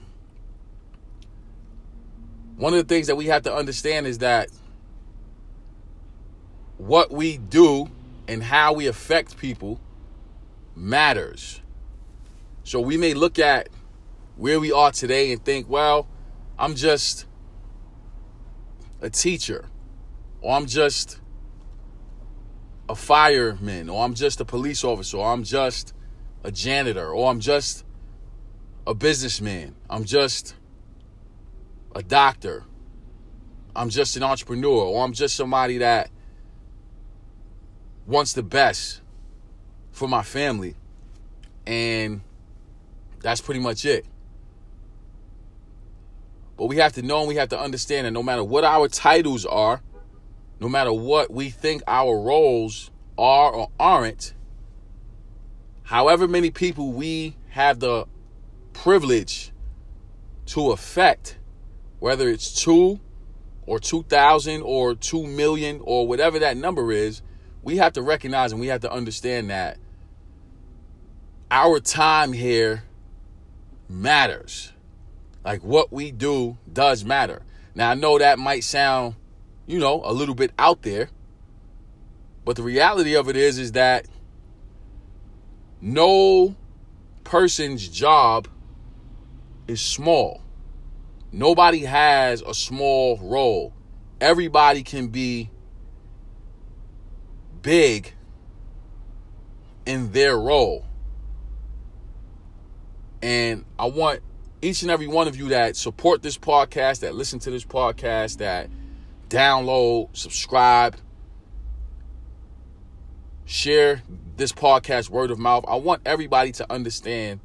one 2.58 2.74
of 2.74 2.78
the 2.78 2.92
things 2.92 3.06
that 3.06 3.14
we 3.14 3.26
have 3.26 3.44
to 3.44 3.54
understand 3.54 4.08
is 4.08 4.18
that 4.18 4.48
what 6.76 7.12
we 7.12 7.38
do 7.38 7.88
and 8.26 8.42
how 8.42 8.72
we 8.72 8.88
affect 8.88 9.38
people 9.38 9.80
matters. 10.74 11.60
So 12.64 12.80
we 12.80 12.96
may 12.96 13.14
look 13.14 13.38
at 13.38 13.68
where 14.36 14.58
we 14.58 14.72
are 14.72 14.90
today 14.90 15.30
and 15.30 15.44
think, 15.44 15.68
well, 15.68 16.08
I'm 16.58 16.74
just 16.74 17.26
a 19.00 19.08
teacher, 19.08 19.66
or 20.40 20.56
I'm 20.56 20.66
just 20.66 21.20
a 22.88 22.96
fireman, 22.96 23.88
or 23.88 24.04
I'm 24.04 24.14
just 24.14 24.40
a 24.40 24.44
police 24.44 24.82
officer, 24.82 25.18
or 25.18 25.32
I'm 25.32 25.44
just 25.44 25.94
a 26.42 26.50
janitor, 26.50 27.08
or 27.08 27.30
I'm 27.30 27.38
just 27.38 27.84
a 28.84 28.94
businessman. 28.94 29.76
I'm 29.88 30.04
just 30.04 30.56
a 31.94 32.02
doctor. 32.02 32.64
I'm 33.74 33.90
just 33.90 34.16
an 34.16 34.22
entrepreneur 34.22 34.84
or 34.84 35.04
I'm 35.04 35.12
just 35.12 35.36
somebody 35.36 35.78
that 35.78 36.10
wants 38.06 38.32
the 38.32 38.42
best 38.42 39.00
for 39.92 40.08
my 40.08 40.22
family. 40.22 40.74
And 41.66 42.22
that's 43.20 43.40
pretty 43.40 43.60
much 43.60 43.84
it. 43.84 44.06
But 46.56 46.66
we 46.66 46.78
have 46.78 46.94
to 46.94 47.02
know 47.02 47.20
and 47.20 47.28
we 47.28 47.36
have 47.36 47.50
to 47.50 47.58
understand 47.58 48.06
that 48.06 48.10
no 48.10 48.22
matter 48.22 48.42
what 48.42 48.64
our 48.64 48.88
titles 48.88 49.46
are, 49.46 49.80
no 50.60 50.68
matter 50.68 50.92
what 50.92 51.30
we 51.30 51.50
think 51.50 51.82
our 51.86 52.18
roles 52.18 52.90
are 53.16 53.52
or 53.52 53.70
aren't, 53.78 54.34
however 55.84 56.26
many 56.26 56.50
people 56.50 56.92
we 56.92 57.36
have 57.50 57.78
the 57.78 58.06
privilege 58.72 59.52
to 60.46 60.72
affect, 60.72 61.37
whether 61.98 62.28
it's 62.28 62.62
two 62.62 63.00
or 63.66 63.78
2,000 63.78 64.62
or 64.62 64.94
2 64.94 65.26
million 65.26 65.80
or 65.84 66.06
whatever 66.06 66.38
that 66.38 66.56
number 66.56 66.90
is, 66.92 67.22
we 67.62 67.76
have 67.76 67.92
to 67.92 68.02
recognize 68.02 68.52
and 68.52 68.60
we 68.60 68.68
have 68.68 68.80
to 68.80 68.90
understand 68.90 69.50
that 69.50 69.78
our 71.50 71.80
time 71.80 72.32
here 72.32 72.84
matters. 73.88 74.72
Like 75.44 75.62
what 75.62 75.92
we 75.92 76.10
do 76.10 76.58
does 76.70 77.04
matter. 77.04 77.42
Now 77.74 77.90
I 77.90 77.94
know 77.94 78.18
that 78.18 78.38
might 78.38 78.64
sound, 78.64 79.14
you 79.66 79.78
know, 79.78 80.02
a 80.04 80.12
little 80.12 80.34
bit 80.34 80.52
out 80.58 80.82
there, 80.82 81.10
but 82.44 82.56
the 82.56 82.62
reality 82.62 83.14
of 83.14 83.28
it 83.28 83.36
is 83.36 83.58
is 83.58 83.72
that 83.72 84.06
no 85.80 86.56
person's 87.24 87.88
job 87.88 88.48
is 89.66 89.80
small. 89.80 90.42
Nobody 91.32 91.80
has 91.80 92.42
a 92.42 92.54
small 92.54 93.18
role. 93.18 93.72
Everybody 94.20 94.82
can 94.82 95.08
be 95.08 95.50
big 97.62 98.14
in 99.84 100.12
their 100.12 100.38
role. 100.38 100.84
And 103.22 103.64
I 103.78 103.86
want 103.86 104.20
each 104.62 104.82
and 104.82 104.90
every 104.90 105.06
one 105.06 105.28
of 105.28 105.36
you 105.36 105.48
that 105.48 105.76
support 105.76 106.22
this 106.22 106.38
podcast, 106.38 107.00
that 107.00 107.14
listen 107.14 107.38
to 107.40 107.50
this 107.50 107.64
podcast, 107.64 108.38
that 108.38 108.70
download, 109.28 110.16
subscribe, 110.16 110.96
share 113.44 114.02
this 114.36 114.52
podcast 114.52 115.10
word 115.10 115.30
of 115.30 115.38
mouth. 115.38 115.64
I 115.68 115.76
want 115.76 116.02
everybody 116.06 116.52
to 116.52 116.72
understand 116.72 117.40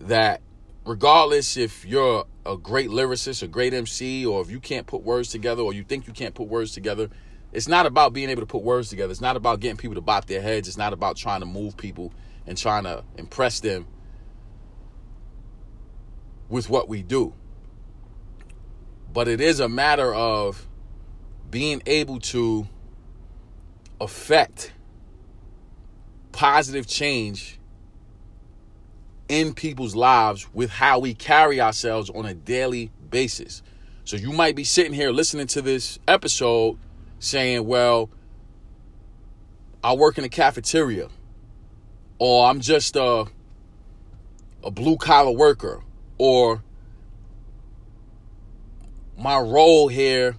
that 0.00 0.40
regardless 0.84 1.56
if 1.56 1.84
you're 1.84 2.24
a 2.44 2.56
great 2.56 2.90
lyricist, 2.90 3.42
a 3.42 3.48
great 3.48 3.72
MC, 3.72 4.26
or 4.26 4.40
if 4.42 4.50
you 4.50 4.60
can't 4.60 4.86
put 4.86 5.02
words 5.02 5.30
together, 5.30 5.62
or 5.62 5.72
you 5.72 5.82
think 5.82 6.06
you 6.06 6.12
can't 6.12 6.34
put 6.34 6.48
words 6.48 6.72
together, 6.72 7.08
it's 7.52 7.68
not 7.68 7.86
about 7.86 8.12
being 8.12 8.30
able 8.30 8.42
to 8.42 8.46
put 8.46 8.62
words 8.62 8.88
together. 8.88 9.10
It's 9.10 9.20
not 9.20 9.36
about 9.36 9.60
getting 9.60 9.76
people 9.76 9.94
to 9.94 10.00
bop 10.00 10.26
their 10.26 10.42
heads. 10.42 10.68
It's 10.68 10.76
not 10.76 10.92
about 10.92 11.16
trying 11.16 11.40
to 11.40 11.46
move 11.46 11.76
people 11.76 12.12
and 12.46 12.58
trying 12.58 12.84
to 12.84 13.04
impress 13.16 13.60
them 13.60 13.86
with 16.48 16.68
what 16.68 16.88
we 16.88 17.02
do. 17.02 17.32
But 19.12 19.28
it 19.28 19.40
is 19.40 19.60
a 19.60 19.68
matter 19.68 20.12
of 20.12 20.66
being 21.50 21.80
able 21.86 22.18
to 22.18 22.66
affect 24.00 24.72
positive 26.32 26.86
change 26.88 27.60
in 29.28 29.54
people's 29.54 29.94
lives 29.94 30.46
with 30.52 30.70
how 30.70 30.98
we 30.98 31.14
carry 31.14 31.60
ourselves 31.60 32.10
on 32.10 32.26
a 32.26 32.34
daily 32.34 32.90
basis. 33.10 33.62
So 34.04 34.16
you 34.16 34.32
might 34.32 34.54
be 34.54 34.64
sitting 34.64 34.92
here 34.92 35.10
listening 35.10 35.46
to 35.48 35.62
this 35.62 35.98
episode 36.06 36.78
saying, 37.18 37.66
well, 37.66 38.10
I 39.82 39.94
work 39.94 40.18
in 40.18 40.24
a 40.24 40.28
cafeteria, 40.28 41.08
or 42.18 42.46
I'm 42.46 42.60
just 42.60 42.96
a, 42.96 43.26
a 44.62 44.70
blue 44.70 44.96
collar 44.96 45.32
worker, 45.32 45.82
or 46.18 46.62
my 49.16 49.38
role 49.38 49.88
here 49.88 50.36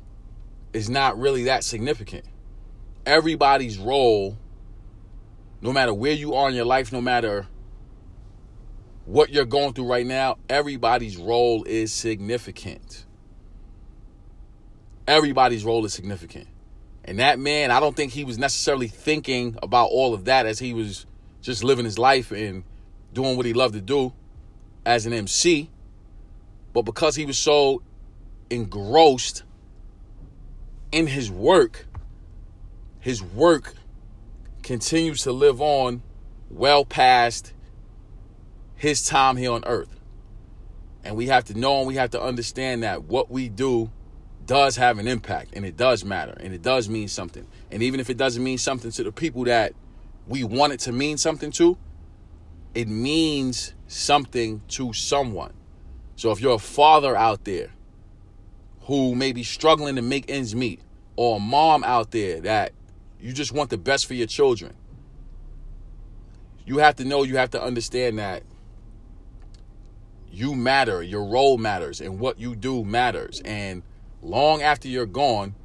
is 0.74 0.90
not 0.90 1.18
really 1.18 1.44
that 1.46 1.64
significant. 1.64 2.26
Everybody's 3.06 3.78
role, 3.78 4.38
no 5.62 5.72
matter 5.72 5.94
where 5.94 6.12
you 6.12 6.34
are 6.34 6.50
in 6.50 6.56
your 6.56 6.66
life, 6.66 6.92
no 6.92 7.02
matter 7.02 7.48
what 9.06 9.30
you're 9.30 9.46
going 9.46 9.74
through 9.74 9.88
right 9.88 10.06
now, 10.06 10.38
everybody's 10.50 11.18
role 11.18 11.64
is 11.64 11.94
significant. 11.94 13.06
Everybody's 15.08 15.64
role 15.64 15.86
is 15.86 15.94
significant. 15.94 16.48
And 17.04 17.20
that 17.20 17.38
man, 17.38 17.70
I 17.70 17.80
don't 17.80 17.96
think 17.96 18.14
he 18.14 18.24
was 18.24 18.40
necessarily 18.40 18.88
thinking 18.88 19.58
about 19.62 19.90
all 19.92 20.16
of 20.16 20.26
that 20.26 20.48
as 20.48 20.58
he 20.58 20.74
was 20.74 21.06
just 21.42 21.64
living 21.64 21.86
his 21.86 22.00
life 22.00 22.32
and 22.32 22.64
doing 23.14 23.38
what 23.38 23.46
he 23.46 23.54
loved 23.54 23.76
to 23.76 23.82
do 23.82 24.12
as 24.86 25.06
an 25.06 25.14
MC. 25.14 25.70
But 26.74 26.82
because 26.82 27.16
he 27.16 27.26
was 27.26 27.38
so 27.38 27.84
engrossed 28.50 29.44
in 30.92 31.06
his 31.06 31.30
work, 31.30 31.86
his 33.00 33.22
work 33.22 33.76
continues 34.64 35.22
to 35.22 35.32
live 35.32 35.62
on 35.62 36.02
well 36.50 36.86
past 36.86 37.54
his 38.76 39.06
time 39.06 39.38
here 39.38 39.52
on 39.52 39.64
earth. 39.66 40.00
And 41.04 41.16
we 41.16 41.28
have 41.28 41.46
to 41.46 41.54
know 41.58 41.80
and 41.80 41.88
we 41.88 41.96
have 41.96 42.12
to 42.12 42.22
understand 42.22 42.84
that 42.84 43.04
what 43.04 43.30
we 43.30 43.50
do 43.50 43.92
does 44.46 44.76
have 44.76 45.00
an 45.00 45.08
impact 45.08 45.52
and 45.54 45.66
it 45.66 45.78
does 45.78 46.04
matter 46.04 46.36
and 46.40 46.54
it 46.54 46.62
does 46.62 46.90
mean 46.90 47.08
something. 47.08 47.48
And 47.72 47.84
even 47.84 48.00
if 48.00 48.10
it 48.10 48.18
doesn't 48.18 48.44
mean 48.44 48.58
something 48.58 48.92
to 48.92 49.04
the 49.04 49.12
people 49.12 49.44
that 49.46 49.74
we 50.28 50.44
want 50.44 50.74
it 50.74 50.80
to 50.82 50.92
mean 50.92 51.18
something 51.18 51.52
to, 51.52 51.78
it 52.74 52.88
means 52.88 53.74
something 53.88 54.62
to 54.70 54.94
someone. 54.94 55.54
So 56.16 56.32
if 56.32 56.42
you're 56.42 56.56
a 56.56 56.60
father 56.60 57.16
out 57.16 57.46
there 57.46 57.72
who 58.82 59.16
may 59.16 59.32
be 59.32 59.44
struggling 59.44 59.96
to 59.96 60.02
make 60.02 60.30
ends 60.30 60.56
meet, 60.56 60.82
or 61.16 61.38
a 61.38 61.40
mom 61.40 61.84
out 61.84 62.12
there 62.12 62.42
that 62.42 62.74
you 63.20 63.32
just 63.32 63.52
want 63.52 63.70
the 63.70 63.78
best 63.78 64.06
for 64.06 64.14
your 64.14 64.28
children, 64.28 64.76
you 66.66 66.80
have 66.80 66.96
to 66.98 67.06
know, 67.06 67.24
you 67.24 67.38
have 67.38 67.52
to 67.52 67.62
understand 67.62 68.20
that 68.20 68.44
you 70.36 70.54
matter, 70.54 71.02
your 71.02 71.26
role 71.26 71.58
matters, 71.58 72.02
and 72.02 72.20
what 72.20 72.40
you 72.40 72.56
do 72.56 72.84
matters. 72.84 73.42
And 73.46 73.84
long 74.22 74.62
after 74.62 74.90
you're 74.90 75.06
gone, 75.06 75.56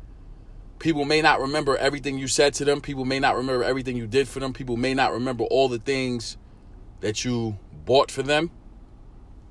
people 0.78 1.04
may 1.04 1.20
not 1.20 1.40
remember 1.40 1.76
everything 1.76 2.18
you 2.18 2.28
said 2.28 2.54
to 2.54 2.64
them. 2.64 2.80
People 2.80 3.04
may 3.04 3.18
not 3.18 3.36
remember 3.36 3.64
everything 3.64 3.96
you 3.96 4.06
did 4.06 4.28
for 4.28 4.38
them. 4.38 4.52
People 4.52 4.76
may 4.76 4.94
not 4.94 5.12
remember 5.12 5.44
all 5.44 5.68
the 5.68 5.78
things 5.78 6.36
that 7.00 7.24
you 7.24 7.58
bought 7.84 8.12
for 8.12 8.22
them. 8.22 8.50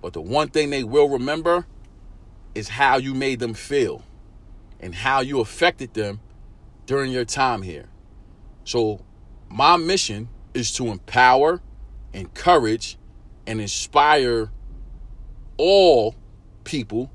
But 0.02 0.14
the 0.14 0.22
one 0.22 0.48
thing 0.48 0.70
they 0.70 0.86
will 0.86 1.10
remember 1.10 1.68
is 2.56 2.70
how 2.70 2.96
you 2.98 3.14
made 3.14 3.40
them 3.40 3.54
feel 3.54 4.04
and 4.80 4.96
how 4.96 5.20
you 5.20 5.42
affected 5.42 5.94
them 5.94 6.22
during 6.86 7.12
your 7.12 7.26
time 7.26 7.62
here. 7.62 7.90
So, 8.64 9.02
my 9.50 9.76
mission 9.76 10.30
is 10.54 10.72
to 10.74 10.88
empower, 10.88 11.62
encourage, 12.14 12.98
and 13.46 13.60
inspire 13.60 14.52
all 15.60 16.16
people 16.64 17.12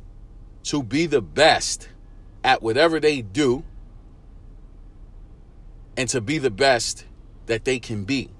to 0.64 0.82
be 0.82 1.06
the 1.06 1.22
best 1.22 1.88
at 2.44 2.62
whatever 2.62 3.00
they 3.00 3.22
do 3.22 3.64
and 5.96 6.08
to 6.10 6.20
be 6.20 6.38
the 6.38 6.50
best 6.50 7.06
that 7.46 7.64
they 7.64 7.78
can 7.78 8.04
be. 8.04 8.30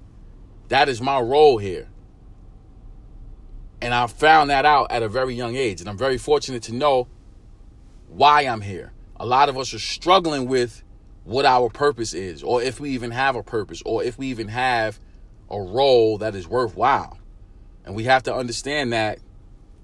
That 0.69 0.87
is 0.89 1.01
my 1.01 1.19
role 1.19 1.57
here. 1.57 1.87
And 3.81 3.93
I 3.93 4.07
found 4.07 4.49
that 4.49 4.65
out 4.65 4.91
at 4.91 5.03
a 5.03 5.09
very 5.09 5.35
young 5.35 5.55
age. 5.55 5.81
And 5.81 5.89
I'm 5.89 5.97
very 5.97 6.17
fortunate 6.17 6.63
to 6.63 6.73
know 6.73 7.07
why 8.07 8.41
I'm 8.41 8.61
here. 8.61 8.93
A 9.17 9.25
lot 9.25 9.49
of 9.49 9.57
us 9.57 9.73
are 9.73 9.79
struggling 9.79 10.47
with 10.47 10.83
what 11.23 11.45
our 11.45 11.69
purpose 11.69 12.13
is, 12.13 12.43
or 12.43 12.61
if 12.61 12.79
we 12.79 12.91
even 12.91 13.11
have 13.11 13.35
a 13.35 13.41
purpose, 13.41 13.81
or 13.85 14.03
if 14.03 14.17
we 14.17 14.27
even 14.27 14.47
have 14.49 14.99
a 15.49 15.59
role 15.59 16.19
that 16.19 16.35
is 16.35 16.47
worthwhile. 16.47 17.17
And 17.83 17.95
we 17.95 18.03
have 18.03 18.23
to 18.23 18.35
understand 18.35 18.93
that 18.93 19.19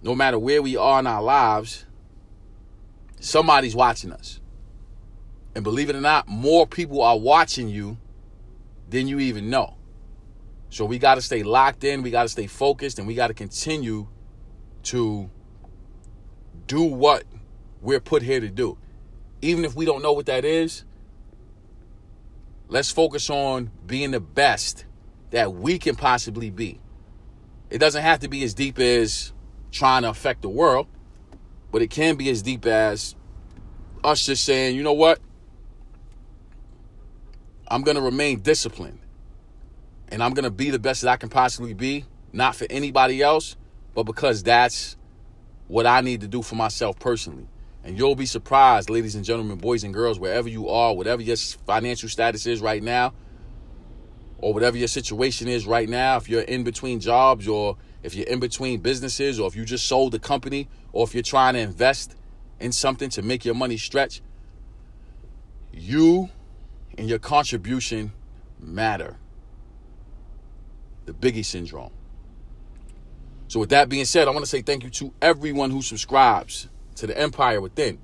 no 0.02 0.16
matter 0.16 0.40
where 0.40 0.62
we 0.62 0.76
are 0.76 1.00
in 1.00 1.08
our 1.08 1.22
lives, 1.22 1.86
somebody's 3.20 3.76
watching 3.76 4.12
us. 4.12 4.40
And 5.54 5.64
believe 5.64 5.90
it 5.90 5.96
or 5.96 6.02
not, 6.02 6.28
more 6.28 6.66
people 6.66 7.02
are 7.02 7.18
watching 7.18 7.68
you 7.68 7.98
than 8.90 9.08
you 9.08 9.20
even 9.20 9.50
know. 9.50 9.76
So 10.70 10.86
we 10.86 10.98
got 10.98 11.16
to 11.16 11.22
stay 11.22 11.44
locked 11.44 11.84
in, 11.84 12.02
we 12.02 12.12
got 12.12 12.24
to 12.24 12.30
stay 12.30 12.48
focused, 12.48 12.98
and 12.98 13.08
we 13.08 13.14
got 13.14 13.28
to 13.28 13.34
continue 13.34 14.08
to 14.84 15.30
do 16.68 16.84
what 16.84 17.24
we're 17.82 18.00
put 18.00 18.24
here 18.24 18.40
to 18.40 18.50
do. 18.50 18.78
Even 19.42 19.66
if 19.66 19.76
we 19.76 19.86
don't 19.86 20.02
know 20.02 20.14
what 20.14 20.28
that 20.28 20.46
is, 20.46 20.86
let's 22.70 22.90
focus 22.90 23.30
on 23.30 23.72
being 23.86 24.12
the 24.12 24.20
best 24.20 24.86
that 25.32 25.54
we 25.54 25.78
can 25.78 25.96
possibly 25.96 26.50
be. 26.50 26.80
It 27.70 27.80
doesn't 27.80 28.02
have 28.02 28.20
to 28.20 28.30
be 28.30 28.44
as 28.44 28.54
deep 28.54 28.80
as 28.80 29.34
trying 29.72 30.04
to 30.04 30.10
affect 30.10 30.42
the 30.42 30.50
world, 30.50 30.88
but 31.72 31.82
it 31.82 31.90
can 31.90 32.16
be 32.16 32.30
as 32.30 32.42
deep 32.42 32.66
as 32.66 33.16
us 34.04 34.26
just 34.26 34.44
saying, 34.44 34.76
you 34.76 34.84
know 34.84 34.94
what? 34.94 35.20
I'm 37.68 37.84
going 37.84 37.96
to 37.96 38.02
remain 38.02 38.42
disciplined 38.42 39.00
and 40.10 40.22
I'm 40.22 40.34
going 40.34 40.44
to 40.44 40.52
be 40.52 40.70
the 40.70 40.80
best 40.80 41.02
that 41.02 41.10
I 41.10 41.16
can 41.16 41.30
possibly 41.30 41.74
be, 41.74 42.06
not 42.34 42.56
for 42.56 42.68
anybody 42.70 43.22
else, 43.22 43.56
but 43.96 44.04
because 44.04 44.44
that's 44.44 44.98
what 45.68 45.86
I 45.86 46.02
need 46.02 46.22
to 46.22 46.28
do 46.28 46.42
for 46.42 46.56
myself 46.56 47.00
personally. 47.00 47.48
And 47.84 47.98
you'll 47.98 48.16
be 48.16 48.26
surprised, 48.26 48.90
ladies 48.90 49.16
and 49.16 49.24
gentlemen, 49.24 49.58
boys 49.58 49.84
and 49.84 49.94
girls, 49.94 50.20
wherever 50.20 50.50
you 50.50 50.70
are, 50.70 50.94
whatever 50.94 51.22
your 51.22 51.38
financial 51.38 52.10
status 52.10 52.46
is 52.46 52.62
right 52.62 52.84
now, 52.84 53.14
or 54.38 54.54
whatever 54.54 54.78
your 54.78 54.88
situation 54.88 55.48
is 55.48 55.66
right 55.66 55.88
now, 55.88 56.18
if 56.18 56.28
you're 56.28 56.42
in 56.42 56.64
between 56.64 57.00
jobs 57.00 57.48
or 57.48 57.78
if 58.04 58.16
you're 58.16 58.28
in 58.28 58.40
between 58.40 58.80
businesses 58.80 59.40
or 59.40 59.48
if 59.48 59.56
you 59.56 59.66
just 59.66 59.88
sold 59.88 60.14
the 60.14 60.20
company 60.20 60.68
or 60.92 61.06
if 61.06 61.14
you're 61.14 61.24
trying 61.24 61.54
to 61.54 61.60
invest 61.60 62.16
in 62.60 62.72
something 62.72 63.10
to 63.10 63.22
make 63.22 63.46
your 63.46 63.56
money 63.56 63.78
stretch, 63.78 64.22
you 65.72 66.30
and 66.98 67.10
your 67.10 67.20
contribution 67.20 68.12
matter. 68.60 69.18
The 71.06 71.14
Biggie 71.14 71.46
syndrome. 71.46 71.92
So, 73.48 73.60
with 73.60 73.70
that 73.72 73.90
being 73.90 74.06
said, 74.06 74.28
I 74.28 74.32
want 74.32 74.46
to 74.46 74.50
say 74.50 74.62
thank 74.62 74.84
you 74.84 74.90
to 74.92 75.14
everyone 75.22 75.72
who 75.72 75.82
subscribes 75.82 76.70
to 76.96 77.08
the 77.08 77.18
Empire 77.18 77.60
Within. 77.60 78.00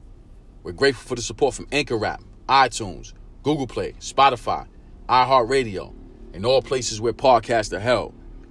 We're 0.64 0.74
grateful 0.74 1.08
for 1.08 1.16
the 1.16 1.22
support 1.22 1.54
from 1.54 1.68
Anchor 1.72 2.04
app, 2.06 2.22
iTunes, 2.50 3.14
Google 3.44 3.68
Play, 3.68 3.94
Spotify, 3.94 4.68
iHeartRadio, 5.08 5.94
and 6.34 6.46
all 6.46 6.62
places 6.62 7.00
where 7.00 7.14
podcasts 7.14 7.72
are 7.72 7.80
held. 7.80 8.14